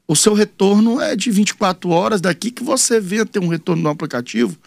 o 0.08 0.15
seu 0.15 0.34
retorno 0.34 1.00
é 1.00 1.15
de 1.15 1.30
24 1.30 1.89
horas 1.89 2.21
daqui 2.21 2.50
que 2.50 2.63
você 2.63 3.00
venha 3.00 3.26
ter 3.26 3.39
um 3.39 3.48
retorno 3.48 3.84
no 3.84 3.89
aplicativo. 3.89 4.58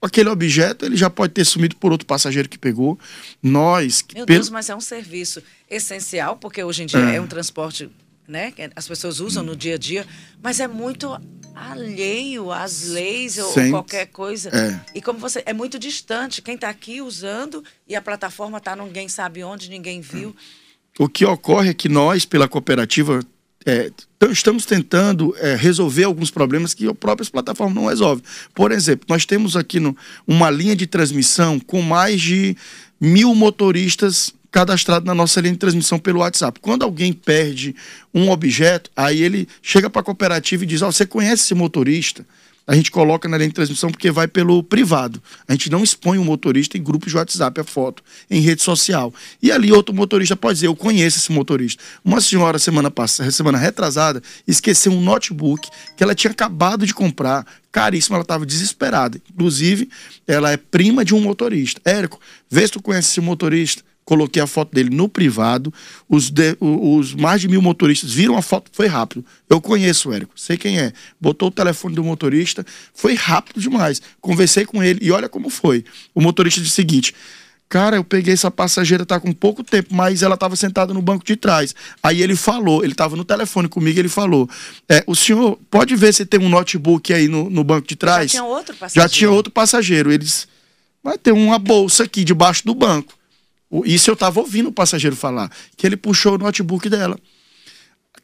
Aquele 0.00 0.28
objeto 0.30 0.84
ele 0.86 0.96
já 0.96 1.10
pode 1.10 1.32
ter 1.34 1.44
sumido 1.44 1.76
por 1.76 1.90
outro 1.92 2.06
passageiro 2.06 2.48
que 2.48 2.58
pegou. 2.58 2.98
Nós, 3.42 4.00
que 4.02 4.14
Meu 4.14 4.24
pelo- 4.26 4.38
Deus, 4.38 4.50
mas 4.50 4.70
é 4.70 4.76
um 4.76 4.80
serviço 4.80 5.42
essencial, 5.68 6.36
porque 6.36 6.62
hoje 6.62 6.84
em 6.84 6.86
dia 6.86 7.00
É. 7.00 7.16
é, 7.16 7.20
um 7.20 7.26
transporte 7.26 7.90
né, 8.28 8.50
que 8.50 8.70
as 8.74 8.86
pessoas 8.88 9.20
usam 9.20 9.42
no 9.42 9.54
dia 9.56 9.74
a 9.74 9.78
dia, 9.78 10.06
mas 10.42 10.58
é 10.60 10.66
muito 10.68 11.08
alheio 11.56 12.52
às 12.52 12.86
leis 12.88 13.38
ou 13.38 13.52
Sem- 13.52 13.70
qualquer 13.70 14.06
coisa. 14.06 14.50
É. 14.50 14.80
E 14.94 15.00
como 15.00 15.18
você 15.18 15.42
é 15.46 15.52
muito 15.52 15.78
distante, 15.78 16.42
quem 16.42 16.54
está 16.54 16.68
aqui 16.68 17.00
usando 17.00 17.64
e 17.88 17.96
a 17.96 18.02
plataforma 18.02 18.58
está 18.58 18.76
ninguém 18.76 19.08
sabe 19.08 19.42
onde, 19.42 19.70
ninguém 19.70 20.00
viu. 20.00 20.36
O 20.98 21.08
que 21.08 21.24
ocorre 21.24 21.70
é 21.70 21.74
que 21.74 21.88
nós, 21.88 22.24
pela 22.24 22.46
cooperativa, 22.48 23.20
é, 23.66 23.90
estamos 24.30 24.64
tentando 24.64 25.34
é, 25.38 25.54
resolver 25.56 26.04
alguns 26.04 26.30
problemas 26.30 26.72
que 26.72 26.86
a 26.86 26.94
própria 26.94 27.28
plataforma 27.30 27.74
não 27.74 27.88
resolve. 27.88 28.22
Por 28.54 28.70
exemplo, 28.70 29.06
nós 29.08 29.24
temos 29.26 29.56
aqui 29.56 29.80
no- 29.80 29.96
uma 30.26 30.50
linha 30.50 30.76
de 30.76 30.86
transmissão 30.86 31.58
com 31.58 31.82
mais 31.82 32.20
de 32.20 32.56
mil 33.00 33.34
motoristas 33.34 34.32
cadastrados 34.56 35.06
na 35.06 35.14
nossa 35.14 35.38
linha 35.38 35.52
de 35.52 35.58
transmissão 35.58 35.98
pelo 35.98 36.20
WhatsApp. 36.20 36.60
Quando 36.60 36.82
alguém 36.82 37.12
perde 37.12 37.76
um 38.14 38.30
objeto, 38.30 38.90
aí 38.96 39.20
ele 39.20 39.46
chega 39.60 39.90
para 39.90 40.00
a 40.00 40.04
cooperativa 40.04 40.64
e 40.64 40.66
diz: 40.66 40.80
Ó, 40.80 40.90
você 40.90 41.04
conhece 41.04 41.42
esse 41.42 41.54
motorista? 41.54 42.24
A 42.66 42.74
gente 42.74 42.90
coloca 42.90 43.28
na 43.28 43.36
linha 43.36 43.50
de 43.50 43.54
transmissão 43.54 43.90
porque 43.90 44.10
vai 44.10 44.26
pelo 44.26 44.62
privado. 44.62 45.22
A 45.46 45.52
gente 45.52 45.70
não 45.70 45.84
expõe 45.84 46.16
o 46.16 46.24
motorista 46.24 46.78
em 46.78 46.82
grupos 46.82 47.12
de 47.12 47.18
WhatsApp, 47.18 47.60
a 47.60 47.64
foto, 47.64 48.02
em 48.30 48.40
rede 48.40 48.62
social. 48.62 49.12
E 49.42 49.52
ali 49.52 49.70
outro 49.70 49.94
motorista 49.94 50.34
pode 50.34 50.54
dizer, 50.54 50.68
eu 50.68 50.74
conheço 50.74 51.18
esse 51.18 51.30
motorista. 51.30 51.82
Uma 52.02 52.22
senhora, 52.22 52.58
semana 52.58 52.90
passada, 52.90 53.30
semana 53.30 53.58
retrasada, 53.58 54.22
esqueceu 54.48 54.90
um 54.90 55.02
notebook 55.02 55.68
que 55.96 56.02
ela 56.02 56.14
tinha 56.14 56.30
acabado 56.30 56.86
de 56.86 56.94
comprar, 56.94 57.46
caríssimo, 57.70 58.16
ela 58.16 58.22
estava 58.22 58.46
desesperada. 58.46 59.20
Inclusive, 59.30 59.90
ela 60.26 60.50
é 60.50 60.56
prima 60.56 61.04
de 61.04 61.14
um 61.14 61.20
motorista. 61.20 61.78
Érico, 61.84 62.18
vê 62.50 62.66
se 62.66 62.72
tu 62.72 62.82
conhece 62.82 63.10
esse 63.10 63.20
motorista. 63.20 63.84
Coloquei 64.06 64.40
a 64.40 64.46
foto 64.46 64.72
dele 64.72 64.88
no 64.88 65.08
privado. 65.08 65.74
Os, 66.08 66.30
de- 66.30 66.56
os 66.60 67.12
mais 67.12 67.40
de 67.40 67.48
mil 67.48 67.60
motoristas 67.60 68.12
viram 68.12 68.38
a 68.38 68.40
foto, 68.40 68.70
foi 68.72 68.86
rápido. 68.86 69.22
Eu 69.50 69.60
conheço 69.60 70.08
o 70.08 70.14
Érico, 70.14 70.32
sei 70.36 70.56
quem 70.56 70.78
é. 70.78 70.92
Botou 71.20 71.48
o 71.48 71.50
telefone 71.50 71.94
do 71.94 72.04
motorista, 72.04 72.64
foi 72.94 73.14
rápido 73.14 73.60
demais. 73.60 74.00
Conversei 74.20 74.64
com 74.64 74.82
ele 74.82 75.00
e 75.02 75.10
olha 75.10 75.28
como 75.28 75.50
foi. 75.50 75.84
O 76.14 76.20
motorista 76.20 76.60
disse 76.60 76.72
o 76.72 76.76
seguinte: 76.76 77.12
Cara, 77.68 77.96
eu 77.96 78.04
peguei 78.04 78.32
essa 78.32 78.48
passageira, 78.48 79.04
tá 79.04 79.18
com 79.18 79.32
pouco 79.32 79.64
tempo, 79.64 79.92
mas 79.92 80.22
ela 80.22 80.34
estava 80.34 80.54
sentada 80.54 80.94
no 80.94 81.02
banco 81.02 81.24
de 81.24 81.34
trás. 81.34 81.74
Aí 82.00 82.22
ele 82.22 82.36
falou, 82.36 82.84
ele 82.84 82.92
estava 82.92 83.16
no 83.16 83.24
telefone 83.24 83.66
comigo, 83.68 83.98
ele 83.98 84.08
falou: 84.08 84.48
é, 84.88 85.02
O 85.04 85.16
senhor 85.16 85.58
pode 85.68 85.96
ver 85.96 86.14
se 86.14 86.24
tem 86.24 86.38
um 86.38 86.48
notebook 86.48 87.12
aí 87.12 87.26
no, 87.26 87.50
no 87.50 87.64
banco 87.64 87.88
de 87.88 87.96
trás? 87.96 88.30
Já 88.30 88.38
tinha 88.38 88.44
outro 88.44 88.72
Já 88.72 88.78
passageiro. 88.78 89.08
tinha 89.12 89.30
outro 89.32 89.52
passageiro. 89.52 90.12
Eles. 90.12 90.46
Vai 91.02 91.18
ter 91.18 91.32
uma 91.32 91.58
bolsa 91.58 92.04
aqui 92.04 92.22
debaixo 92.22 92.64
do 92.64 92.72
banco. 92.72 93.12
Isso 93.84 94.10
eu 94.10 94.16
tava 94.16 94.40
ouvindo 94.40 94.68
o 94.68 94.72
passageiro 94.72 95.16
falar. 95.16 95.50
Que 95.76 95.86
ele 95.86 95.96
puxou 95.96 96.34
o 96.34 96.38
notebook 96.38 96.88
dela. 96.88 97.18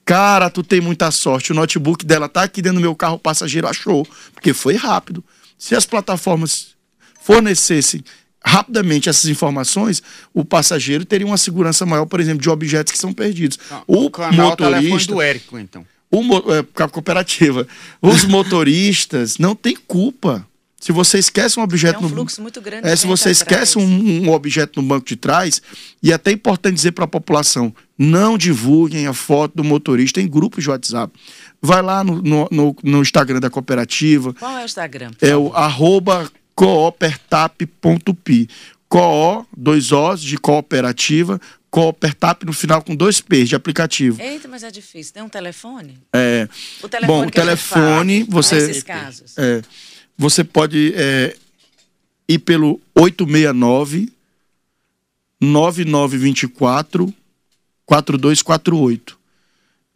Cara, 0.04 0.50
tu 0.50 0.62
tem 0.62 0.80
muita 0.80 1.10
sorte. 1.10 1.52
O 1.52 1.54
notebook 1.54 2.04
dela 2.04 2.28
tá 2.28 2.42
aqui 2.42 2.62
dentro 2.62 2.78
do 2.78 2.82
meu 2.82 2.94
carro, 2.94 3.16
o 3.16 3.18
passageiro 3.18 3.68
achou. 3.68 4.06
Porque 4.34 4.52
foi 4.52 4.74
rápido. 4.74 5.24
Se 5.58 5.74
as 5.74 5.86
plataformas 5.86 6.68
fornecessem 7.20 8.02
rapidamente 8.44 9.08
essas 9.08 9.26
informações, 9.26 10.02
o 10.34 10.44
passageiro 10.44 11.04
teria 11.04 11.26
uma 11.26 11.38
segurança 11.38 11.86
maior, 11.86 12.06
por 12.06 12.18
exemplo, 12.18 12.42
de 12.42 12.50
objetos 12.50 12.92
que 12.92 12.98
são 12.98 13.12
perdidos. 13.12 13.58
o, 13.86 14.06
o 14.06 14.10
canal 14.10 14.50
é 14.50 14.52
o 14.52 14.56
telefone 14.56 14.82
motorista. 14.88 15.12
do 15.12 15.22
Érico, 15.22 15.58
então. 15.58 15.86
O 16.10 16.20
é, 16.52 16.88
cooperativa. 16.88 17.66
Os 18.00 18.24
motoristas 18.26 19.38
não 19.38 19.54
têm 19.54 19.76
culpa. 19.76 20.46
Se 20.84 20.90
você 20.90 21.16
esquece 21.18 21.60
um 21.60 21.62
objeto 21.62 21.94
É 21.94 21.98
um 22.00 22.02
no 22.02 22.08
fluxo 22.08 22.42
muito 22.42 22.60
grande. 22.60 22.88
é, 22.88 22.96
se 22.96 23.06
você 23.06 23.30
esquece 23.30 23.78
um, 23.78 24.24
um 24.26 24.32
objeto 24.32 24.82
no 24.82 24.88
banco 24.88 25.06
de 25.06 25.14
trás, 25.14 25.62
e 26.02 26.10
é 26.10 26.14
até 26.14 26.32
importante 26.32 26.74
dizer 26.74 26.90
para 26.90 27.04
a 27.04 27.08
população: 27.08 27.72
não 27.96 28.36
divulguem 28.36 29.06
a 29.06 29.12
foto 29.14 29.54
do 29.54 29.62
motorista 29.62 30.20
em 30.20 30.26
grupos 30.28 30.64
de 30.64 30.70
WhatsApp. 30.70 31.12
Vai 31.62 31.80
lá 31.82 32.02
no, 32.02 32.20
no, 32.20 32.48
no- 32.50 32.76
no 32.82 33.00
Instagram 33.00 33.38
da 33.38 33.48
cooperativa, 33.48 34.34
Qual 34.34 34.58
é 34.58 34.62
o 34.62 34.64
Instagram? 34.64 35.12
é 35.20 35.36
o 35.36 35.52
arroba 35.54 36.28
coopertap.pi. 36.56 38.48
Co, 38.88 39.46
dois 39.56 39.90
Os 39.92 40.20
de 40.20 40.36
cooperativa, 40.36 41.40
coopertap 41.70 42.44
no 42.44 42.52
final 42.52 42.82
com 42.82 42.94
dois 42.94 43.20
P's 43.22 43.48
de 43.48 43.54
aplicativo. 43.54 44.20
Eita, 44.20 44.46
mas 44.48 44.62
é 44.62 44.70
difícil. 44.70 45.14
Tem 45.14 45.22
um 45.22 45.28
telefone? 45.28 45.96
É, 46.12 46.46
O 46.82 46.88
telefone 46.88 47.20
Bom, 47.22 47.26
o 47.26 47.30
telefone, 47.30 48.24
você- 48.28 48.66
Nesses 48.66 48.82
casos. 48.82 49.32
É, 49.38 49.62
você 50.16 50.44
pode 50.44 50.92
é, 50.94 51.36
ir 52.28 52.38
pelo 52.38 52.80
869 52.94 54.12
9924 55.40 57.12
4248. 57.84 59.18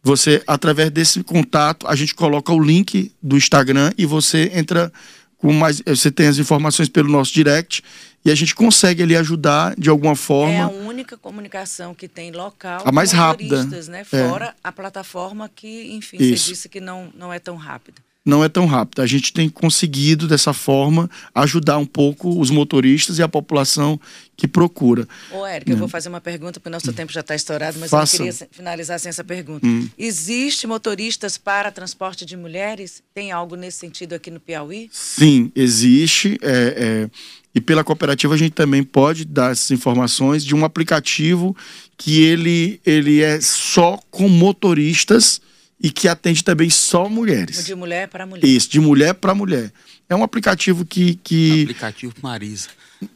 Você, 0.03 0.43
através 0.45 0.89
desse 0.91 1.23
contato, 1.23 1.87
a 1.87 1.95
gente 1.95 2.13
coloca 2.15 2.51
o 2.53 2.59
link 2.59 3.11
do 3.21 3.35
Instagram 3.35 3.91
e 3.97 4.05
você 4.05 4.51
entra 4.53 4.91
com 5.37 5.51
mais. 5.51 5.81
Você 5.85 6.11
tem 6.11 6.27
as 6.27 6.37
informações 6.37 6.87
pelo 6.89 7.09
nosso 7.09 7.33
direct 7.33 7.83
e 8.23 8.31
a 8.31 8.35
gente 8.35 8.53
consegue 8.55 9.03
ali 9.03 9.15
ajudar 9.15 9.75
de 9.77 9.89
alguma 9.89 10.11
É 10.11 10.13
a 10.13 10.17
forma. 10.17 10.67
única 10.69 11.17
comunicação 11.17 11.93
que 11.93 12.07
tem 12.07 12.31
local. 12.31 12.81
A 12.85 12.91
mais 12.91 13.11
rápida. 13.11 13.57
motoristas, 13.57 13.87
Né? 13.87 14.01
É. 14.01 14.03
Fora 14.03 14.55
a 14.63 14.71
plataforma 14.71 15.49
que, 15.53 15.91
enfim, 15.93 16.17
Isso. 16.19 16.43
você 16.45 16.49
disse 16.51 16.69
que 16.69 16.79
não, 16.79 17.11
não 17.15 17.33
é 17.33 17.39
tão 17.39 17.55
rápida. 17.55 18.01
Não 18.27 18.43
é 18.43 18.49
tão 18.49 18.65
rápido. 18.65 19.01
A 19.01 19.07
gente 19.07 19.31
tem 19.31 19.47
conseguido, 19.47 20.27
dessa 20.27 20.51
forma, 20.51 21.09
ajudar 21.33 21.77
um 21.77 21.85
pouco 21.85 22.37
os 22.39 22.49
motoristas 22.49 23.17
e 23.17 23.23
a 23.23 23.27
população 23.27 23.97
que 24.35 24.47
procura. 24.47 25.07
Ô, 25.31 25.45
Érica, 25.45 25.71
eu 25.71 25.77
vou 25.77 25.87
fazer 25.87 26.09
uma 26.09 26.19
pergunta, 26.19 26.59
porque 26.59 26.67
o 26.67 26.71
nosso 26.71 26.91
tempo 26.93 27.11
já 27.11 27.21
está 27.21 27.33
estourado, 27.33 27.79
mas 27.79 27.87
Hum. 27.91 27.97
Faça. 27.97 28.15
eu 28.17 28.25
queria 28.33 28.47
finalizar 28.51 28.99
sem 28.99 29.09
essa 29.09 29.23
pergunta. 29.23 29.65
Hum. 29.65 29.87
Existe 29.97 30.67
motoristas 30.67 31.37
para 31.37 31.71
transporte 31.71 32.25
de 32.25 32.35
mulheres? 32.35 33.01
Tem 33.15 33.31
algo 33.31 33.55
nesse 33.55 33.77
sentido 33.79 34.13
aqui 34.13 34.29
no 34.29 34.39
Piauí? 34.41 34.89
Sim, 34.91 35.51
existe. 35.55 36.37
é, 36.41 37.07
é, 37.07 37.09
e 37.55 37.61
pela 37.61 37.83
cooperativa 37.83 38.35
a 38.35 38.37
gente 38.37 38.51
também 38.51 38.83
pode 38.83 39.23
dar 39.25 39.51
essas 39.53 39.71
informações 39.71 40.43
de 40.45 40.53
um 40.53 40.63
aplicativo 40.65 41.55
que 41.97 42.21
ele, 42.21 42.79
ele 42.85 43.23
é 43.23 43.39
só 43.41 43.99
com 44.11 44.27
motoristas 44.29 45.41
e 45.79 45.91
que 45.91 46.07
atende 46.07 46.43
também 46.43 46.69
só 46.69 47.07
mulheres. 47.07 47.63
De 47.65 47.75
mulher 47.75 48.07
para 48.07 48.25
mulher. 48.25 48.45
Isso, 48.45 48.69
de 48.69 48.79
mulher 48.79 49.13
para 49.13 49.35
mulher. 49.35 49.71
É 50.09 50.15
um 50.15 50.23
aplicativo 50.23 50.85
que, 50.85 51.15
que 51.15 51.63
Aplicativo 51.63 52.13
Marisa. 52.21 52.69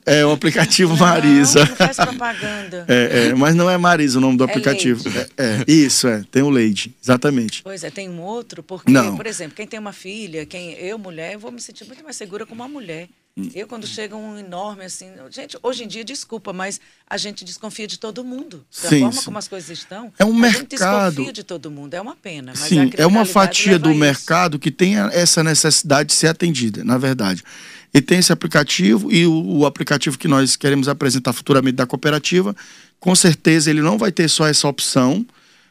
é 0.06 0.26
o 0.26 0.32
aplicativo 0.32 0.93
Não, 0.93 1.00
Marisa. 1.00 1.65
Não 1.65 1.76
faz 1.76 1.97
propaganda. 1.97 2.86
É, 2.88 3.30
é, 3.30 3.34
mas 3.34 3.56
não 3.56 3.69
é 3.69 3.78
Marisa 3.78 4.17
o 4.17 4.21
nome 4.21 4.38
do 4.38 4.43
É 4.43 4.47
aplicativo. 4.47 5.02
É, 5.10 5.28
é, 5.38 5.65
isso, 5.67 6.08
é. 6.08 6.24
Tem 6.30 6.43
o 6.43 6.50
Leide, 6.50 6.93
exatamente. 7.02 7.63
Pois 7.63 7.84
é, 7.84 7.89
tem 7.89 8.10
um 8.10 8.21
outro, 8.21 8.62
porque, 8.62 8.91
Não. 8.91 9.15
por 9.15 9.26
exemplo, 9.26 9.56
quem 9.56 9.65
tem 9.65 9.80
uma 9.80 9.93
filha, 9.93 10.45
quem 10.45 10.74
eu, 10.74 11.00
mulher, 11.00 11.34
eu 11.34 11.39
vou 11.39 11.52
me 11.52 11.62
sentir 11.62 11.86
muito 11.86 12.04
mais 12.04 12.15
segura 12.15 12.45
como 12.45 12.62
uma 12.62 12.69
mulher. 12.69 13.08
Eu, 13.55 13.65
quando 13.65 13.87
chega 13.87 14.15
um 14.15 14.37
enorme 14.37 14.83
assim. 14.83 15.09
Gente, 15.29 15.57
hoje 15.63 15.83
em 15.85 15.87
dia, 15.87 16.03
desculpa, 16.03 16.51
mas 16.51 16.81
a 17.09 17.17
gente 17.17 17.45
desconfia 17.45 17.87
de 17.87 17.97
todo 17.97 18.23
mundo. 18.23 18.65
Da 18.83 18.89
Sim, 18.89 18.99
forma 18.99 19.13
sim. 19.13 19.25
como 19.25 19.37
as 19.37 19.47
coisas 19.47 19.69
estão. 19.69 20.11
É 20.19 20.25
um 20.25 20.43
a 20.43 20.49
gente 20.49 20.69
mercado. 20.71 21.11
desconfia 21.11 21.33
de 21.33 21.43
todo 21.43 21.71
mundo. 21.71 21.93
É 21.93 22.01
uma 22.01 22.15
pena. 22.15 22.53
Sim, 22.55 22.91
é 22.97 23.05
uma 23.05 23.25
fatia 23.25 23.79
do 23.79 23.93
mercado 23.95 24.59
que 24.59 24.69
tem 24.69 24.97
essa 24.97 25.43
necessidade 25.43 26.09
de 26.09 26.15
ser 26.15 26.27
atendida, 26.27 26.83
na 26.83 26.97
verdade. 26.97 27.43
E 27.93 28.01
tem 28.01 28.19
esse 28.19 28.31
aplicativo, 28.31 29.11
e 29.11 29.25
o, 29.25 29.59
o 29.59 29.65
aplicativo 29.65 30.17
que 30.17 30.27
nós 30.27 30.55
queremos 30.55 30.87
apresentar 30.87 31.33
futuramente 31.33 31.75
da 31.75 31.85
cooperativa, 31.85 32.55
com 32.99 33.15
certeza 33.15 33.69
ele 33.69 33.81
não 33.81 33.97
vai 33.97 34.11
ter 34.11 34.29
só 34.29 34.47
essa 34.47 34.67
opção. 34.67 35.25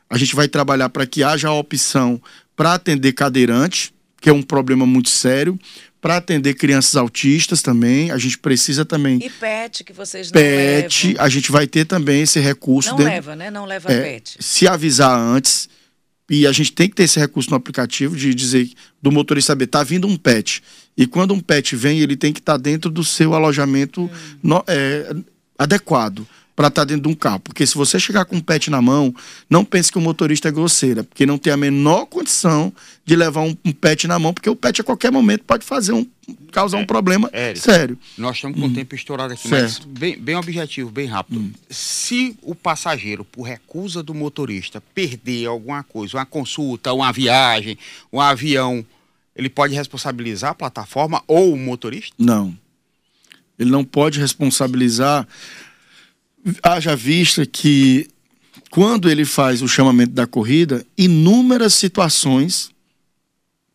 A 0.08 0.18
gente 0.18 0.34
vai 0.34 0.48
trabalhar 0.48 0.88
para 0.88 1.06
que 1.06 1.22
haja 1.22 1.48
a 1.48 1.54
opção 1.54 2.20
para 2.56 2.74
atender 2.74 3.12
cadeirante, 3.12 3.94
que 4.20 4.28
é 4.28 4.32
um 4.32 4.42
problema 4.42 4.84
muito 4.84 5.08
sério, 5.08 5.58
para 6.00 6.16
atender 6.16 6.54
crianças 6.54 6.96
autistas 6.96 7.60
também. 7.62 8.10
A 8.10 8.16
gente 8.18 8.38
precisa 8.38 8.84
também. 8.84 9.18
E 9.22 9.28
PET, 9.28 9.84
que 9.84 9.92
vocês 9.92 10.30
não 10.32 10.40
PET, 10.40 11.08
levam. 11.08 11.24
a 11.24 11.28
gente 11.28 11.52
vai 11.52 11.66
ter 11.66 11.84
também 11.84 12.22
esse 12.22 12.40
recurso. 12.40 12.90
Não 12.90 12.96
dentro- 12.96 13.12
leva, 13.12 13.36
né? 13.36 13.50
Não 13.50 13.64
leva 13.66 13.92
é, 13.92 14.00
PET. 14.00 14.36
se 14.40 14.66
avisar 14.66 15.18
antes. 15.18 15.68
E 16.32 16.46
a 16.46 16.52
gente 16.52 16.72
tem 16.72 16.88
que 16.88 16.94
ter 16.94 17.02
esse 17.02 17.18
recurso 17.18 17.50
no 17.50 17.56
aplicativo 17.56 18.16
de 18.16 18.32
dizer 18.34 18.70
do 19.02 19.10
motorista 19.10 19.52
saber, 19.52 19.66
tá 19.66 19.82
vindo 19.82 20.06
um 20.06 20.16
pet. 20.16 20.62
E 20.96 21.04
quando 21.06 21.34
um 21.34 21.40
pet 21.40 21.74
vem, 21.74 21.98
ele 22.00 22.16
tem 22.16 22.32
que 22.32 22.38
estar 22.38 22.56
dentro 22.56 22.88
do 22.90 23.02
seu 23.02 23.34
alojamento 23.34 24.02
Hum. 24.02 24.10
no- 24.42 24.64
é, 24.68 25.12
adequado 25.58 26.26
para 26.60 26.68
estar 26.68 26.84
dentro 26.84 27.04
de 27.04 27.08
um 27.08 27.14
carro. 27.14 27.40
Porque 27.40 27.66
se 27.66 27.74
você 27.74 27.98
chegar 27.98 28.26
com 28.26 28.36
um 28.36 28.40
pet 28.40 28.70
na 28.70 28.82
mão, 28.82 29.14
não 29.48 29.64
pense 29.64 29.90
que 29.90 29.96
o 29.96 30.00
motorista 30.00 30.48
é 30.48 30.52
grosseira, 30.52 31.02
porque 31.02 31.24
não 31.24 31.38
tem 31.38 31.50
a 31.50 31.56
menor 31.56 32.04
condição 32.04 32.70
de 33.02 33.16
levar 33.16 33.40
um, 33.40 33.56
um 33.64 33.72
pet 33.72 34.06
na 34.06 34.18
mão, 34.18 34.34
porque 34.34 34.50
o 34.50 34.54
pet 34.54 34.78
a 34.82 34.84
qualquer 34.84 35.10
momento 35.10 35.42
pode 35.44 35.64
fazer 35.64 35.92
um 35.92 36.06
causar 36.52 36.76
um 36.76 36.84
problema 36.84 37.30
Érico. 37.32 37.64
sério. 37.64 37.98
Nós 38.18 38.36
estamos 38.36 38.60
com 38.60 38.66
o 38.66 38.74
tempo 38.74 38.94
estourado 38.94 39.32
aqui, 39.32 39.48
Hum. 39.48 39.50
Certo. 39.50 39.88
mas 39.88 39.98
bem, 39.98 40.18
bem 40.18 40.36
objetivo, 40.36 40.90
bem 40.90 41.06
rápido. 41.06 41.50
Se 41.70 42.36
o 42.42 42.54
passageiro, 42.54 43.24
por 43.24 43.44
recusa 43.44 44.02
do 44.02 44.12
motorista, 44.12 44.82
perder 44.94 45.46
alguma 45.46 45.82
coisa, 45.82 46.18
uma 46.18 46.26
consulta, 46.26 46.92
uma 46.92 47.10
viagem, 47.10 47.78
um 48.12 48.20
avião, 48.20 48.84
ele 49.34 49.48
pode 49.48 49.74
responsabilizar 49.74 50.50
a 50.50 50.54
plataforma 50.54 51.22
ou 51.26 51.54
o 51.54 51.56
motorista? 51.56 52.14
Não. 52.18 52.54
Ele 53.58 53.70
não 53.70 53.82
pode 53.82 54.20
responsabilizar. 54.20 55.26
Haja 56.62 56.96
vista 56.96 57.44
que, 57.44 58.08
quando 58.70 59.10
ele 59.10 59.24
faz 59.24 59.62
o 59.62 59.68
chamamento 59.68 60.12
da 60.12 60.26
corrida, 60.26 60.84
inúmeras 60.96 61.74
situações 61.74 62.70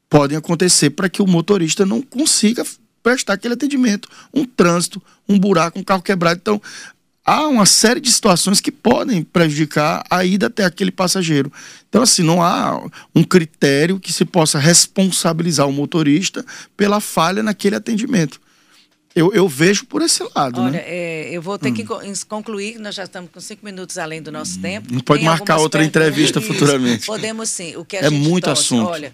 podem 0.10 0.38
acontecer 0.38 0.92
para 0.92 1.10
que 1.10 1.22
o 1.22 1.28
motorista 1.28 1.86
não 1.86 2.02
consiga 2.02 2.66
prestar 3.04 3.34
aquele 3.34 3.54
atendimento. 3.54 4.10
Um 4.34 4.46
trânsito, 4.46 5.02
um 5.30 5.38
buraco, 5.38 5.78
um 5.78 5.84
carro 5.84 6.02
quebrado. 6.02 6.40
Então, 6.42 6.62
há 7.24 7.48
uma 7.48 7.66
série 7.66 8.00
de 8.00 8.12
situações 8.12 8.60
que 8.60 8.72
podem 8.72 9.24
prejudicar 9.24 10.04
a 10.10 10.26
ida 10.26 10.48
até 10.48 10.66
aquele 10.66 10.92
passageiro. 10.92 11.52
Então, 11.88 12.02
assim, 12.02 12.24
não 12.24 12.42
há 12.42 12.84
um 13.14 13.24
critério 13.24 14.00
que 14.00 14.14
se 14.14 14.26
possa 14.26 14.58
responsabilizar 14.58 15.68
o 15.68 15.74
motorista 15.74 16.46
pela 16.76 17.00
falha 17.00 17.44
naquele 17.44 17.76
atendimento. 17.76 18.40
Eu, 19.16 19.34
eu 19.34 19.48
vejo 19.48 19.86
por 19.86 20.02
esse 20.02 20.22
lado, 20.36 20.60
Olha, 20.62 20.72
né? 20.72 20.84
é, 20.86 21.30
eu 21.32 21.42
vou 21.42 21.58
ter 21.58 21.72
que 21.72 21.86
co- 21.86 22.04
ins- 22.04 22.24
concluir, 22.26 22.78
nós 22.80 22.94
já 22.96 23.06
estamos 23.06 23.32
com 23.32 23.40
cinco 23.40 23.64
minutos 23.66 23.98
além 23.98 24.22
do 24.22 24.30
nosso 24.32 24.60
tempo. 24.60 24.92
Não 24.94 25.00
pode 25.00 25.22
Tem 25.22 25.30
marcar 25.30 25.58
outra 25.58 25.84
entrevista 25.86 26.40
Isso. 26.40 26.48
futuramente. 26.52 27.06
Podemos 27.06 27.50
sim. 27.50 27.78
O 27.78 27.86
que 27.86 27.96
a 27.96 28.02
É 28.02 28.10
gente 28.10 28.28
muito 28.28 28.44
torce, 28.44 28.62
assunto. 28.64 28.90
Olha, 28.90 29.14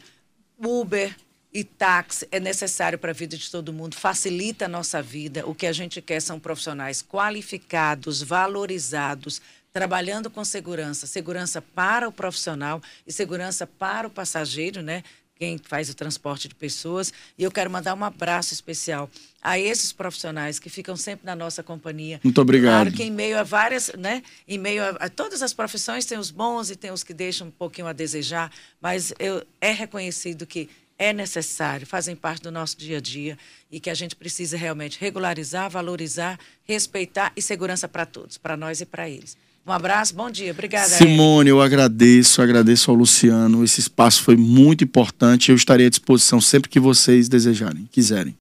Uber 0.57 1.15
e 1.53 1.63
táxi 1.63 2.27
é 2.31 2.39
necessário 2.39 2.97
para 2.97 3.11
a 3.11 3.13
vida 3.13 3.37
de 3.37 3.51
todo 3.51 3.71
mundo, 3.71 3.95
facilita 3.95 4.65
a 4.65 4.67
nossa 4.67 5.03
vida. 5.03 5.45
O 5.45 5.53
que 5.53 5.67
a 5.67 5.73
gente 5.73 6.01
quer 6.01 6.19
são 6.19 6.39
profissionais 6.39 7.03
qualificados, 7.03 8.23
valorizados, 8.23 9.39
trabalhando 9.71 10.29
com 10.31 10.43
segurança, 10.43 11.05
segurança 11.05 11.61
para 11.61 12.07
o 12.07 12.11
profissional 12.11 12.81
e 13.05 13.13
segurança 13.13 13.67
para 13.67 14.07
o 14.07 14.09
passageiro, 14.09 14.81
né? 14.81 15.03
Quem 15.35 15.57
faz 15.57 15.89
o 15.89 15.93
transporte 15.95 16.47
de 16.47 16.55
pessoas. 16.55 17.11
E 17.37 17.43
eu 17.43 17.51
quero 17.51 17.69
mandar 17.69 17.93
um 17.95 18.03
abraço 18.03 18.53
especial 18.53 19.09
a 19.41 19.57
esses 19.57 19.91
profissionais 19.91 20.59
que 20.59 20.69
ficam 20.69 20.95
sempre 20.95 21.25
na 21.25 21.35
nossa 21.35 21.63
companhia. 21.63 22.19
Muito 22.23 22.39
obrigado. 22.39 22.83
Claro 22.83 22.91
que 22.91 23.03
em 23.03 23.11
meio 23.11 23.39
a 23.39 23.43
várias, 23.43 23.91
né? 23.97 24.21
Em 24.47 24.57
meio 24.57 24.83
a, 24.83 24.89
a 24.89 25.09
todas 25.09 25.41
as 25.41 25.53
profissões 25.53 26.05
tem 26.05 26.17
os 26.17 26.29
bons 26.29 26.69
e 26.69 26.75
tem 26.75 26.91
os 26.91 27.03
que 27.03 27.13
deixam 27.13 27.47
um 27.47 27.51
pouquinho 27.51 27.87
a 27.87 27.93
desejar, 27.93 28.51
mas 28.79 29.13
eu, 29.19 29.43
é 29.59 29.71
reconhecido 29.71 30.45
que 30.45 30.69
é 31.01 31.11
necessário, 31.11 31.87
fazem 31.87 32.15
parte 32.15 32.43
do 32.43 32.51
nosso 32.51 32.77
dia 32.77 32.99
a 32.99 33.01
dia 33.01 33.35
e 33.71 33.79
que 33.79 33.89
a 33.89 33.93
gente 33.95 34.15
precisa 34.15 34.55
realmente 34.55 34.99
regularizar, 35.01 35.67
valorizar, 35.67 36.39
respeitar 36.63 37.33
e 37.35 37.41
segurança 37.41 37.87
para 37.87 38.05
todos, 38.05 38.37
para 38.37 38.55
nós 38.55 38.81
e 38.81 38.85
para 38.85 39.09
eles. 39.09 39.35
Um 39.65 39.71
abraço, 39.71 40.15
bom 40.15 40.29
dia, 40.29 40.51
obrigada. 40.51 40.89
Simone, 40.89 41.49
eu 41.49 41.61
agradeço, 41.61 42.41
agradeço 42.41 42.89
ao 42.89 42.97
Luciano. 42.97 43.63
Esse 43.63 43.79
espaço 43.79 44.23
foi 44.23 44.35
muito 44.35 44.83
importante. 44.83 45.49
Eu 45.49 45.55
estarei 45.55 45.85
à 45.85 45.89
disposição 45.89 46.41
sempre 46.41 46.69
que 46.69 46.79
vocês 46.79 47.29
desejarem, 47.29 47.87
quiserem. 47.91 48.29